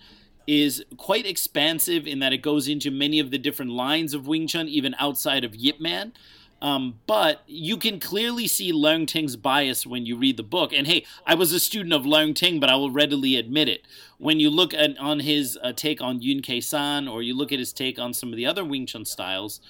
[0.50, 4.48] is quite expansive in that it goes into many of the different lines of Wing
[4.48, 6.12] Chun, even outside of Yip Man.
[6.60, 10.74] Um, but you can clearly see Leung Ting's bias when you read the book.
[10.74, 13.86] And hey, I was a student of Leung Ting, but I will readily admit it.
[14.18, 17.52] When you look at on his uh, take on Yun Kei San, or you look
[17.52, 19.62] at his take on some of the other Wing Chun styles,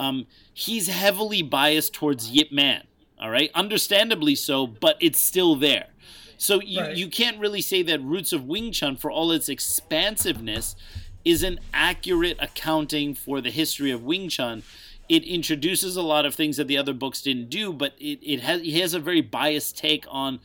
[0.00, 2.82] um, he's heavily biased towards Yip Man.
[3.20, 5.90] All right, understandably so, but it's still there.
[6.38, 6.96] So you, right.
[6.96, 10.76] you can't really say that Roots of Wing Chun, for all its expansiveness,
[11.24, 14.62] is an accurate accounting for the history of Wing Chun.
[15.08, 18.40] It introduces a lot of things that the other books didn't do, but it, it
[18.40, 20.40] has he has a very biased take on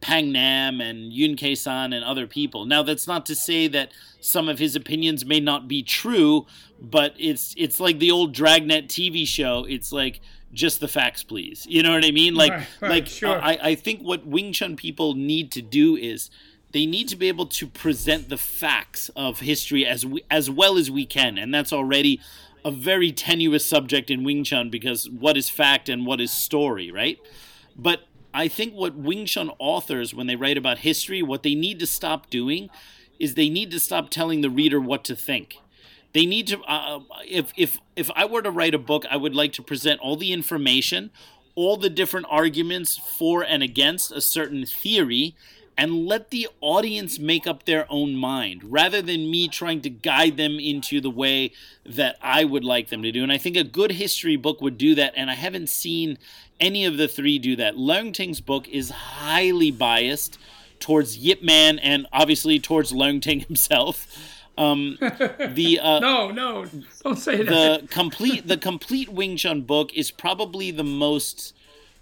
[0.00, 2.64] Pang Nam and Yun Kei San and other people.
[2.64, 6.46] Now that's not to say that some of his opinions may not be true,
[6.80, 9.64] but it's it's like the old Dragnet TV show.
[9.68, 10.20] It's like
[10.52, 11.66] just the facts, please.
[11.68, 12.34] You know what I mean?
[12.34, 13.40] Like, right, right, like sure.
[13.40, 16.30] I, I think what Wing Chun people need to do is
[16.72, 20.76] they need to be able to present the facts of history as we, as well
[20.76, 22.20] as we can, and that's already
[22.64, 26.90] a very tenuous subject in Wing Chun because what is fact and what is story,
[26.90, 27.18] right?
[27.76, 28.02] But
[28.34, 31.86] I think what Wing Chun authors, when they write about history, what they need to
[31.86, 32.68] stop doing
[33.18, 35.58] is they need to stop telling the reader what to think
[36.12, 39.34] they need to uh, if if if i were to write a book i would
[39.34, 41.10] like to present all the information
[41.54, 45.34] all the different arguments for and against a certain theory
[45.78, 50.36] and let the audience make up their own mind rather than me trying to guide
[50.36, 51.52] them into the way
[51.86, 53.22] that I would like them to do.
[53.22, 55.14] And I think a good history book would do that.
[55.16, 56.18] And I haven't seen
[56.58, 57.76] any of the three do that.
[57.76, 60.36] Leung Ting's book is highly biased
[60.80, 64.37] towards Yip Man and obviously towards Leung Ting himself.
[64.58, 66.66] Um, the uh, no, no,
[67.04, 67.46] don't say that.
[67.82, 71.54] The complete the complete Wing Chun book is probably the most.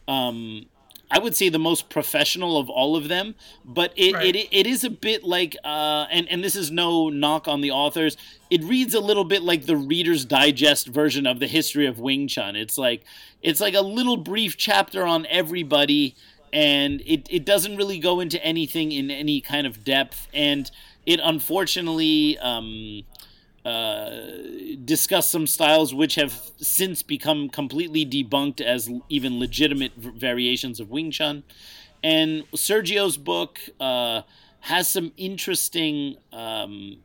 [0.08, 0.66] Um,
[1.08, 4.34] I would say the most professional of all of them, but it, right.
[4.34, 7.70] it, it is a bit like, uh, and, and this is no knock on the
[7.70, 8.16] authors,
[8.50, 12.26] it reads a little bit like the Reader's Digest version of the history of Wing
[12.26, 12.56] Chun.
[12.56, 13.04] It's like,
[13.40, 16.16] it's like a little brief chapter on everybody,
[16.52, 20.68] and it, it doesn't really go into anything in any kind of depth, and
[21.06, 23.02] it unfortunately um,
[23.64, 24.10] uh,
[24.84, 31.10] discussed some styles which have since become completely debunked as even legitimate variations of Wing
[31.10, 31.44] Chun.
[32.02, 34.22] And Sergio's book uh,
[34.60, 36.98] has some interesting um,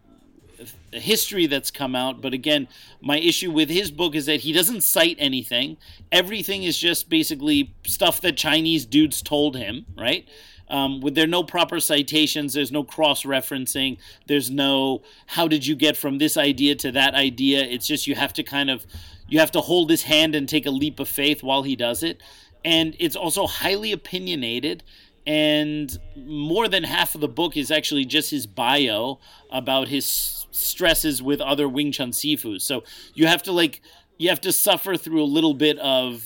[0.91, 2.21] history that's come out.
[2.21, 2.67] But again,
[3.01, 5.77] my issue with his book is that he doesn't cite anything.
[6.11, 10.27] Everything is just basically stuff that Chinese dudes told him, right?
[10.71, 13.97] Um, with there no proper citations, there's no cross referencing,
[14.27, 17.61] there's no how did you get from this idea to that idea.
[17.63, 18.87] It's just you have to kind of
[19.27, 22.01] you have to hold his hand and take a leap of faith while he does
[22.03, 22.23] it.
[22.63, 24.83] And it's also highly opinionated
[25.25, 29.19] and more than half of the book is actually just his bio
[29.51, 32.61] about his stresses with other Wing Chun Sifus.
[32.61, 33.81] So you have to like
[34.21, 36.23] you have to suffer through a little bit of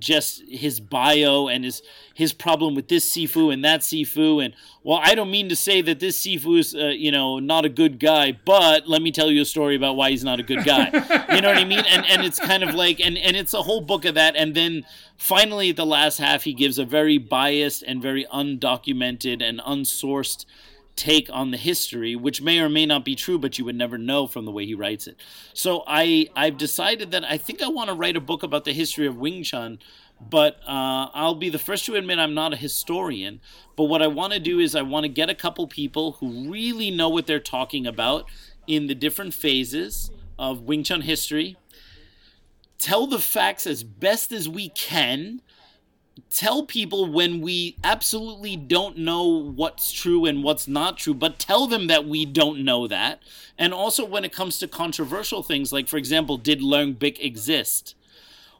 [0.00, 1.80] just his bio and his
[2.12, 4.44] his problem with this Sifu and that Sifu.
[4.44, 7.64] And well I don't mean to say that this Sifu is uh, you know not
[7.64, 10.42] a good guy but let me tell you a story about why he's not a
[10.42, 10.90] good guy.
[11.36, 11.84] You know what I mean?
[11.86, 14.34] And and it's kind of like and and it's a whole book of that.
[14.34, 14.84] And then
[15.16, 20.46] finally at the last half he gives a very biased and very undocumented and unsourced
[20.96, 23.98] take on the history, which may or may not be true, but you would never
[23.98, 25.16] know from the way he writes it.
[25.52, 28.72] So I I've decided that I think I want to write a book about the
[28.72, 29.78] history of Wing Chun,
[30.20, 33.40] but uh, I'll be the first to admit I'm not a historian.
[33.76, 36.50] But what I want to do is I want to get a couple people who
[36.50, 38.28] really know what they're talking about
[38.66, 41.56] in the different phases of Wing Chun history.
[42.78, 45.40] Tell the facts as best as we can
[46.30, 51.66] tell people when we absolutely don't know what's true and what's not true, but tell
[51.66, 53.22] them that we don't know that.
[53.58, 57.94] And also when it comes to controversial things, like for example, did Leung Bik exist?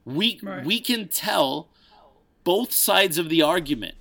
[0.05, 0.65] We right.
[0.65, 1.69] we can tell
[2.45, 3.97] both sides of the argument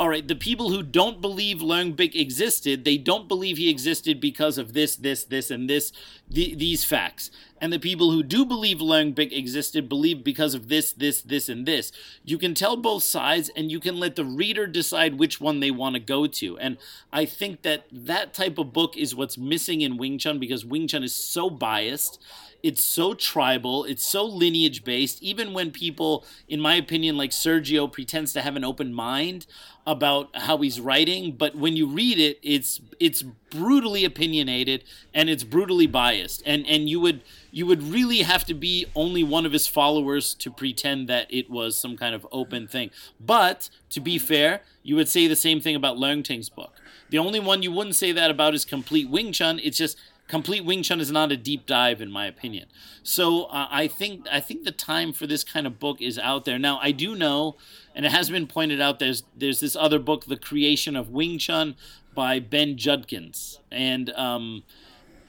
[0.00, 4.18] all right, the people who don't believe Leung Bik existed, they don't believe he existed
[4.18, 5.92] because of this, this, this, and this,
[6.26, 7.30] the, these facts.
[7.60, 11.50] And the people who do believe Leung Bik existed believe because of this, this, this,
[11.50, 11.92] and this.
[12.24, 15.70] You can tell both sides, and you can let the reader decide which one they
[15.70, 16.58] want to go to.
[16.58, 16.78] And
[17.12, 20.88] I think that that type of book is what's missing in Wing Chun because Wing
[20.88, 22.18] Chun is so biased
[22.62, 27.90] it's so tribal it's so lineage based even when people in my opinion like sergio
[27.90, 29.46] pretends to have an open mind
[29.86, 35.42] about how he's writing but when you read it it's it's brutally opinionated and it's
[35.42, 36.42] brutally biased.
[36.46, 40.34] And and you would you would really have to be only one of his followers
[40.34, 42.90] to pretend that it was some kind of open thing.
[43.18, 46.74] But to be fair you would say the same thing about leung ting's book.
[47.10, 49.58] The only one you wouldn't say that about is complete wing chun.
[49.62, 49.98] It's just
[50.30, 52.66] complete Wing Chun is not a deep dive, in my opinion.
[53.02, 56.44] So uh, I think I think the time for this kind of book is out
[56.44, 56.58] there.
[56.58, 57.56] Now I do know,
[57.94, 59.00] and it has been pointed out.
[59.00, 61.74] There's there's this other book, The Creation of Wing Chun,
[62.14, 64.62] by Ben Judkins, and um,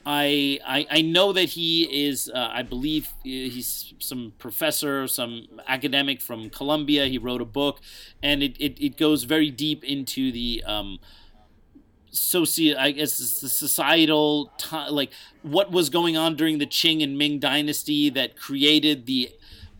[0.04, 6.20] I, I, I know that he is uh, I believe he's some professor some academic
[6.20, 7.80] from Columbia he wrote a book
[8.20, 10.98] and it, it, it goes very deep into the um,
[12.12, 14.52] socio I guess the societal
[14.90, 19.30] like what was going on during the Qing and Ming dynasty that created the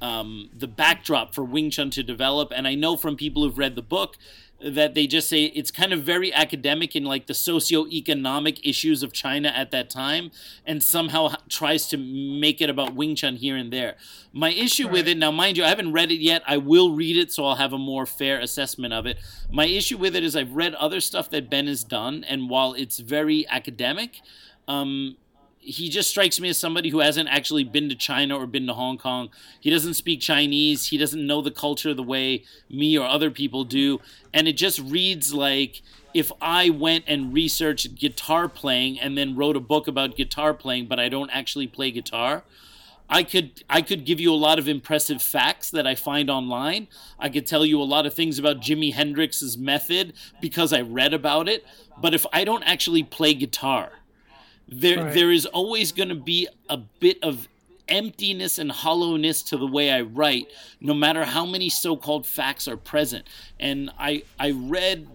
[0.03, 2.53] um, the backdrop for Wing Chun to develop.
[2.55, 4.18] And I know from people who've read the book
[4.64, 9.12] that they just say it's kind of very academic in like the socio-economic issues of
[9.12, 10.30] China at that time
[10.64, 13.96] and somehow tries to make it about Wing Chun here and there.
[14.32, 14.92] My issue right.
[14.92, 16.42] with it now mind you I haven't read it yet.
[16.46, 19.18] I will read it so I'll have a more fair assessment of it.
[19.50, 22.74] My issue with it is I've read other stuff that Ben has done and while
[22.74, 24.20] it's very academic
[24.68, 25.16] um,
[25.62, 28.74] he just strikes me as somebody who hasn't actually been to China or been to
[28.74, 29.30] Hong Kong.
[29.60, 30.88] He doesn't speak Chinese.
[30.88, 34.00] He doesn't know the culture the way me or other people do.
[34.34, 35.82] And it just reads like
[36.14, 40.86] if I went and researched guitar playing and then wrote a book about guitar playing,
[40.86, 42.42] but I don't actually play guitar.
[43.08, 46.88] I could I could give you a lot of impressive facts that I find online.
[47.18, 51.14] I could tell you a lot of things about Jimi Hendrix's method because I read
[51.14, 51.64] about it.
[52.00, 53.92] But if I don't actually play guitar,
[54.72, 55.14] there right.
[55.14, 57.48] there is always going to be a bit of
[57.88, 60.46] emptiness and hollowness to the way I write,
[60.80, 63.26] no matter how many so-called facts are present.
[63.60, 65.08] And I I read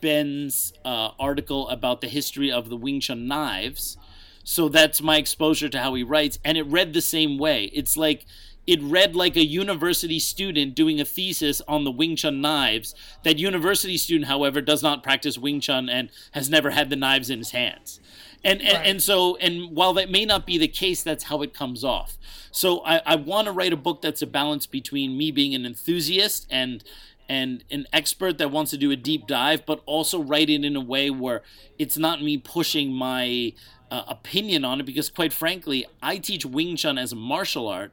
[0.00, 3.96] Ben's uh, article about the history of the Wing Chun knives,
[4.42, 7.70] so that's my exposure to how he writes, and it read the same way.
[7.72, 8.26] It's like
[8.66, 12.94] it read like a university student doing a thesis on the Wing Chun knives.
[13.22, 17.30] That university student, however, does not practice Wing Chun and has never had the knives
[17.30, 18.00] in his hands
[18.44, 18.86] and and, right.
[18.86, 22.18] and so and while that may not be the case that's how it comes off
[22.50, 25.64] so i, I want to write a book that's a balance between me being an
[25.64, 26.84] enthusiast and
[27.28, 30.76] and an expert that wants to do a deep dive but also write it in
[30.76, 31.42] a way where
[31.78, 33.52] it's not me pushing my
[33.90, 37.92] uh, opinion on it because quite frankly i teach wing chun as a martial art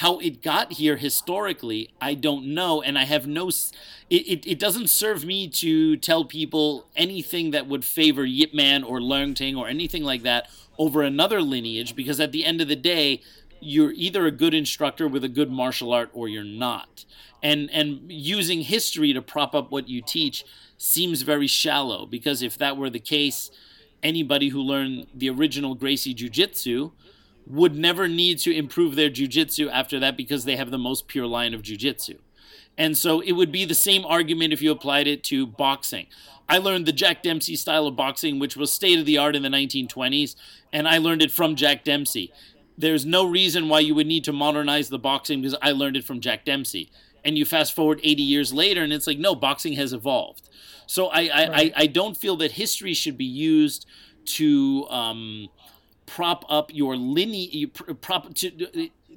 [0.00, 3.48] how it got here historically, I don't know, and I have no.
[3.48, 3.74] It,
[4.08, 8.98] it, it doesn't serve me to tell people anything that would favor Yip Man or
[8.98, 10.48] Leung Ting or anything like that
[10.78, 13.20] over another lineage, because at the end of the day,
[13.60, 17.04] you're either a good instructor with a good martial art or you're not.
[17.42, 20.46] And and using history to prop up what you teach
[20.78, 23.50] seems very shallow because if that were the case,
[24.02, 26.92] anybody who learned the original Gracie Jiu-Jitsu
[27.46, 31.26] would never need to improve their jujitsu after that because they have the most pure
[31.26, 32.18] line of jujitsu.
[32.78, 36.06] And so it would be the same argument if you applied it to boxing.
[36.48, 39.42] I learned the Jack Dempsey style of boxing, which was state of the art in
[39.42, 40.34] the 1920s,
[40.72, 42.32] and I learned it from Jack Dempsey.
[42.76, 46.04] There's no reason why you would need to modernize the boxing because I learned it
[46.04, 46.90] from Jack Dempsey.
[47.24, 50.48] And you fast forward 80 years later, and it's like, no, boxing has evolved.
[50.86, 51.72] So I, I, right.
[51.76, 53.86] I, I don't feel that history should be used
[54.24, 55.48] to um,
[56.14, 57.70] prop up your lineage
[58.00, 58.50] prop to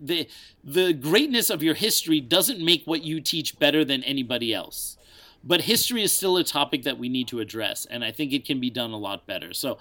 [0.02, 0.28] the
[0.64, 4.98] the greatness of your history doesn't make what you teach better than anybody else
[5.44, 8.46] but history is still a topic that we need to address, and I think it
[8.46, 9.54] can be done a lot better.
[9.54, 9.78] So,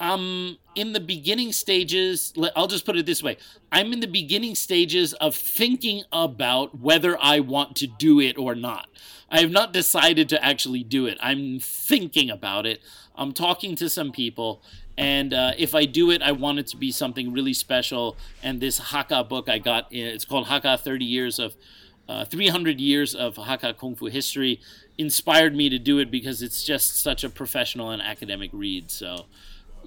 [0.00, 3.36] um, in the beginning stages, I'll just put it this way:
[3.70, 8.54] I'm in the beginning stages of thinking about whether I want to do it or
[8.54, 8.88] not.
[9.30, 11.18] I have not decided to actually do it.
[11.20, 12.80] I'm thinking about it.
[13.14, 14.62] I'm talking to some people,
[14.98, 18.16] and uh, if I do it, I want it to be something really special.
[18.42, 21.54] And this Hakka book I got, it's called Hakka 30 Years of
[22.08, 24.60] uh, 300 Years of Hakka Kung Fu History,
[24.98, 28.90] inspired me to do it because it's just such a professional and academic read.
[28.90, 29.26] So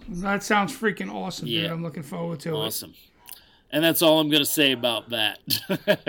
[0.07, 1.63] that sounds freaking awesome, yeah.
[1.63, 1.71] dude.
[1.71, 2.91] I'm looking forward to awesome.
[2.91, 2.93] it.
[2.93, 3.41] Awesome.
[3.71, 5.39] And that's all I'm going to say about that.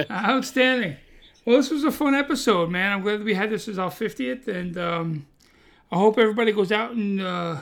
[0.11, 0.97] Outstanding.
[1.45, 2.93] Well, this was a fun episode, man.
[2.93, 5.27] I'm glad we had this as our 50th, and um,
[5.91, 7.61] I hope everybody goes out and uh,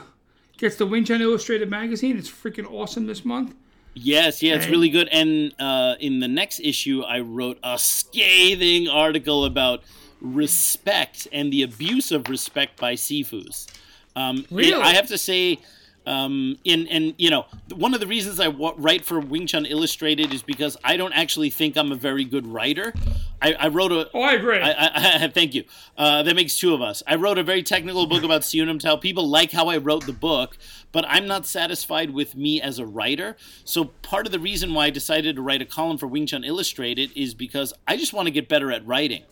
[0.57, 2.17] gets the Wing Chun Illustrated magazine.
[2.17, 3.55] It's freaking awesome this month.
[3.93, 5.07] Yes, yeah, it's really good.
[5.09, 9.83] And uh, in the next issue, I wrote a scathing article about
[10.19, 13.67] respect and the abuse of respect by sifus.
[14.15, 14.73] Um, really?
[14.73, 15.59] I have to say,
[16.05, 19.65] um, in and you know, one of the reasons I w- write for Wing Chun
[19.65, 22.93] Illustrated is because I don't actually think I'm a very good writer.
[23.41, 24.09] I, I wrote a.
[24.13, 24.59] Oh, I agree.
[24.59, 25.63] I, I, thank you.
[25.97, 27.03] Uh, that makes two of us.
[27.07, 28.95] I wrote a very technical book about Siu Nim Tao.
[28.95, 30.57] People like how I wrote the book,
[30.91, 33.35] but I'm not satisfied with me as a writer.
[33.63, 36.43] So part of the reason why I decided to write a column for Wing Chun
[36.43, 39.23] Illustrated is because I just want to get better at writing.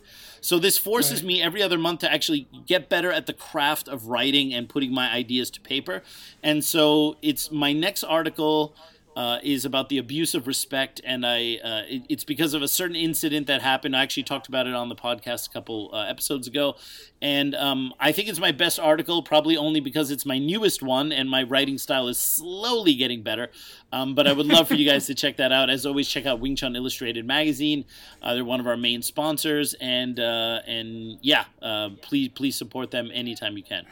[0.44, 1.28] So this forces right.
[1.28, 4.94] me every other month to actually get better at the craft of writing and putting
[4.94, 6.04] my ideas to paper.
[6.44, 8.76] And so it's my next article
[9.16, 12.68] uh, is about the abuse of respect, and I uh, it, it's because of a
[12.68, 13.96] certain incident that happened.
[13.96, 16.76] I actually talked about it on the podcast a couple uh, episodes ago,
[17.22, 21.12] and um, I think it's my best article, probably only because it's my newest one,
[21.12, 23.50] and my writing style is slowly getting better.
[23.92, 25.70] Um, but I would love for you guys to check that out.
[25.70, 27.86] As always, check out Wing Chun Illustrated magazine.
[28.22, 32.92] Uh, they're one of our main sponsors, and uh, and yeah, uh, please please support
[32.92, 33.86] them anytime you can.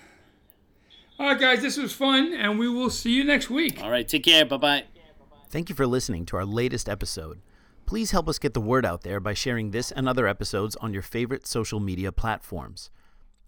[1.20, 3.80] All right, guys, this was fun, and we will see you next week.
[3.84, 4.44] All right, take care.
[4.44, 4.84] Bye bye.
[5.52, 7.42] Thank you for listening to our latest episode.
[7.86, 10.94] Please help us get the word out there by sharing this and other episodes on
[10.94, 12.90] your favorite social media platforms.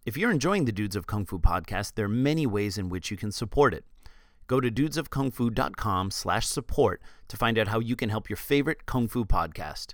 [0.05, 3.09] If you're enjoying the Dudes of Kung Fu podcast, there are many ways in which
[3.09, 3.85] you can support it.
[4.47, 9.07] Go to dudesofkungfu.com slash support to find out how you can help your favorite Kung
[9.07, 9.93] Fu podcast.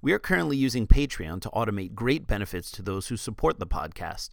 [0.00, 4.28] We are currently using Patreon to automate great benefits to those who support the podcast.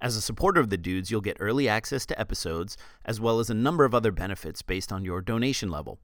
[0.00, 3.48] As a supporter of the Dudes, you'll get early access to episodes, as well as
[3.48, 6.00] a number of other benefits based on your donation level.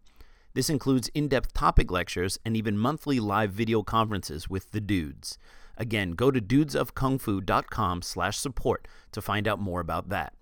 [0.54, 5.38] This includes in depth topic lectures and even monthly live video conferences with the dudes.
[5.76, 10.34] Again, go to dudesofkungfu.com slash support to find out more about that.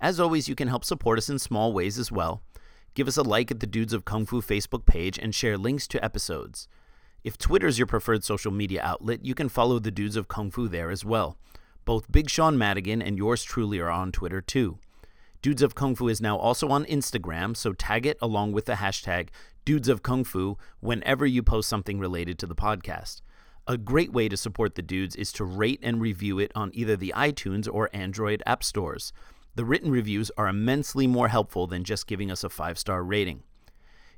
[0.00, 2.42] As always, you can help support us in small ways as well.
[2.94, 5.86] Give us a like at the Dudes of Kung Fu Facebook page and share links
[5.88, 6.68] to episodes.
[7.22, 10.50] If Twitter is your preferred social media outlet, you can follow the Dudes of Kung
[10.50, 11.36] Fu there as well.
[11.84, 14.78] Both Big Sean Madigan and yours truly are on Twitter too.
[15.42, 18.74] Dudes of Kung Fu is now also on Instagram, so tag it along with the
[18.74, 19.30] hashtag
[19.64, 23.22] Dudes of Kung Fu whenever you post something related to the podcast.
[23.66, 26.94] A great way to support the dudes is to rate and review it on either
[26.94, 29.14] the iTunes or Android app stores.
[29.54, 33.42] The written reviews are immensely more helpful than just giving us a five star rating.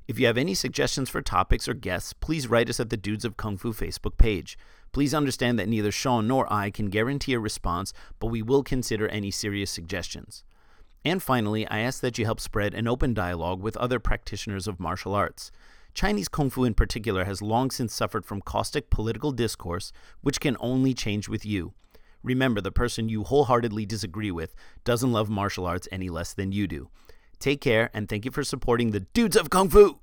[0.09, 3.23] If you have any suggestions for topics or guests, please write us at the Dudes
[3.23, 4.57] of Kung Fu Facebook page.
[4.91, 9.07] Please understand that neither Sean nor I can guarantee a response, but we will consider
[9.07, 10.43] any serious suggestions.
[11.05, 14.79] And finally, I ask that you help spread an open dialogue with other practitioners of
[14.79, 15.51] martial arts.
[15.93, 20.57] Chinese Kung Fu in particular has long since suffered from caustic political discourse, which can
[20.59, 21.73] only change with you.
[22.23, 24.55] Remember, the person you wholeheartedly disagree with
[24.85, 26.89] doesn't love martial arts any less than you do.
[27.37, 29.99] Take care, and thank you for supporting the Dudes of Kung Fu!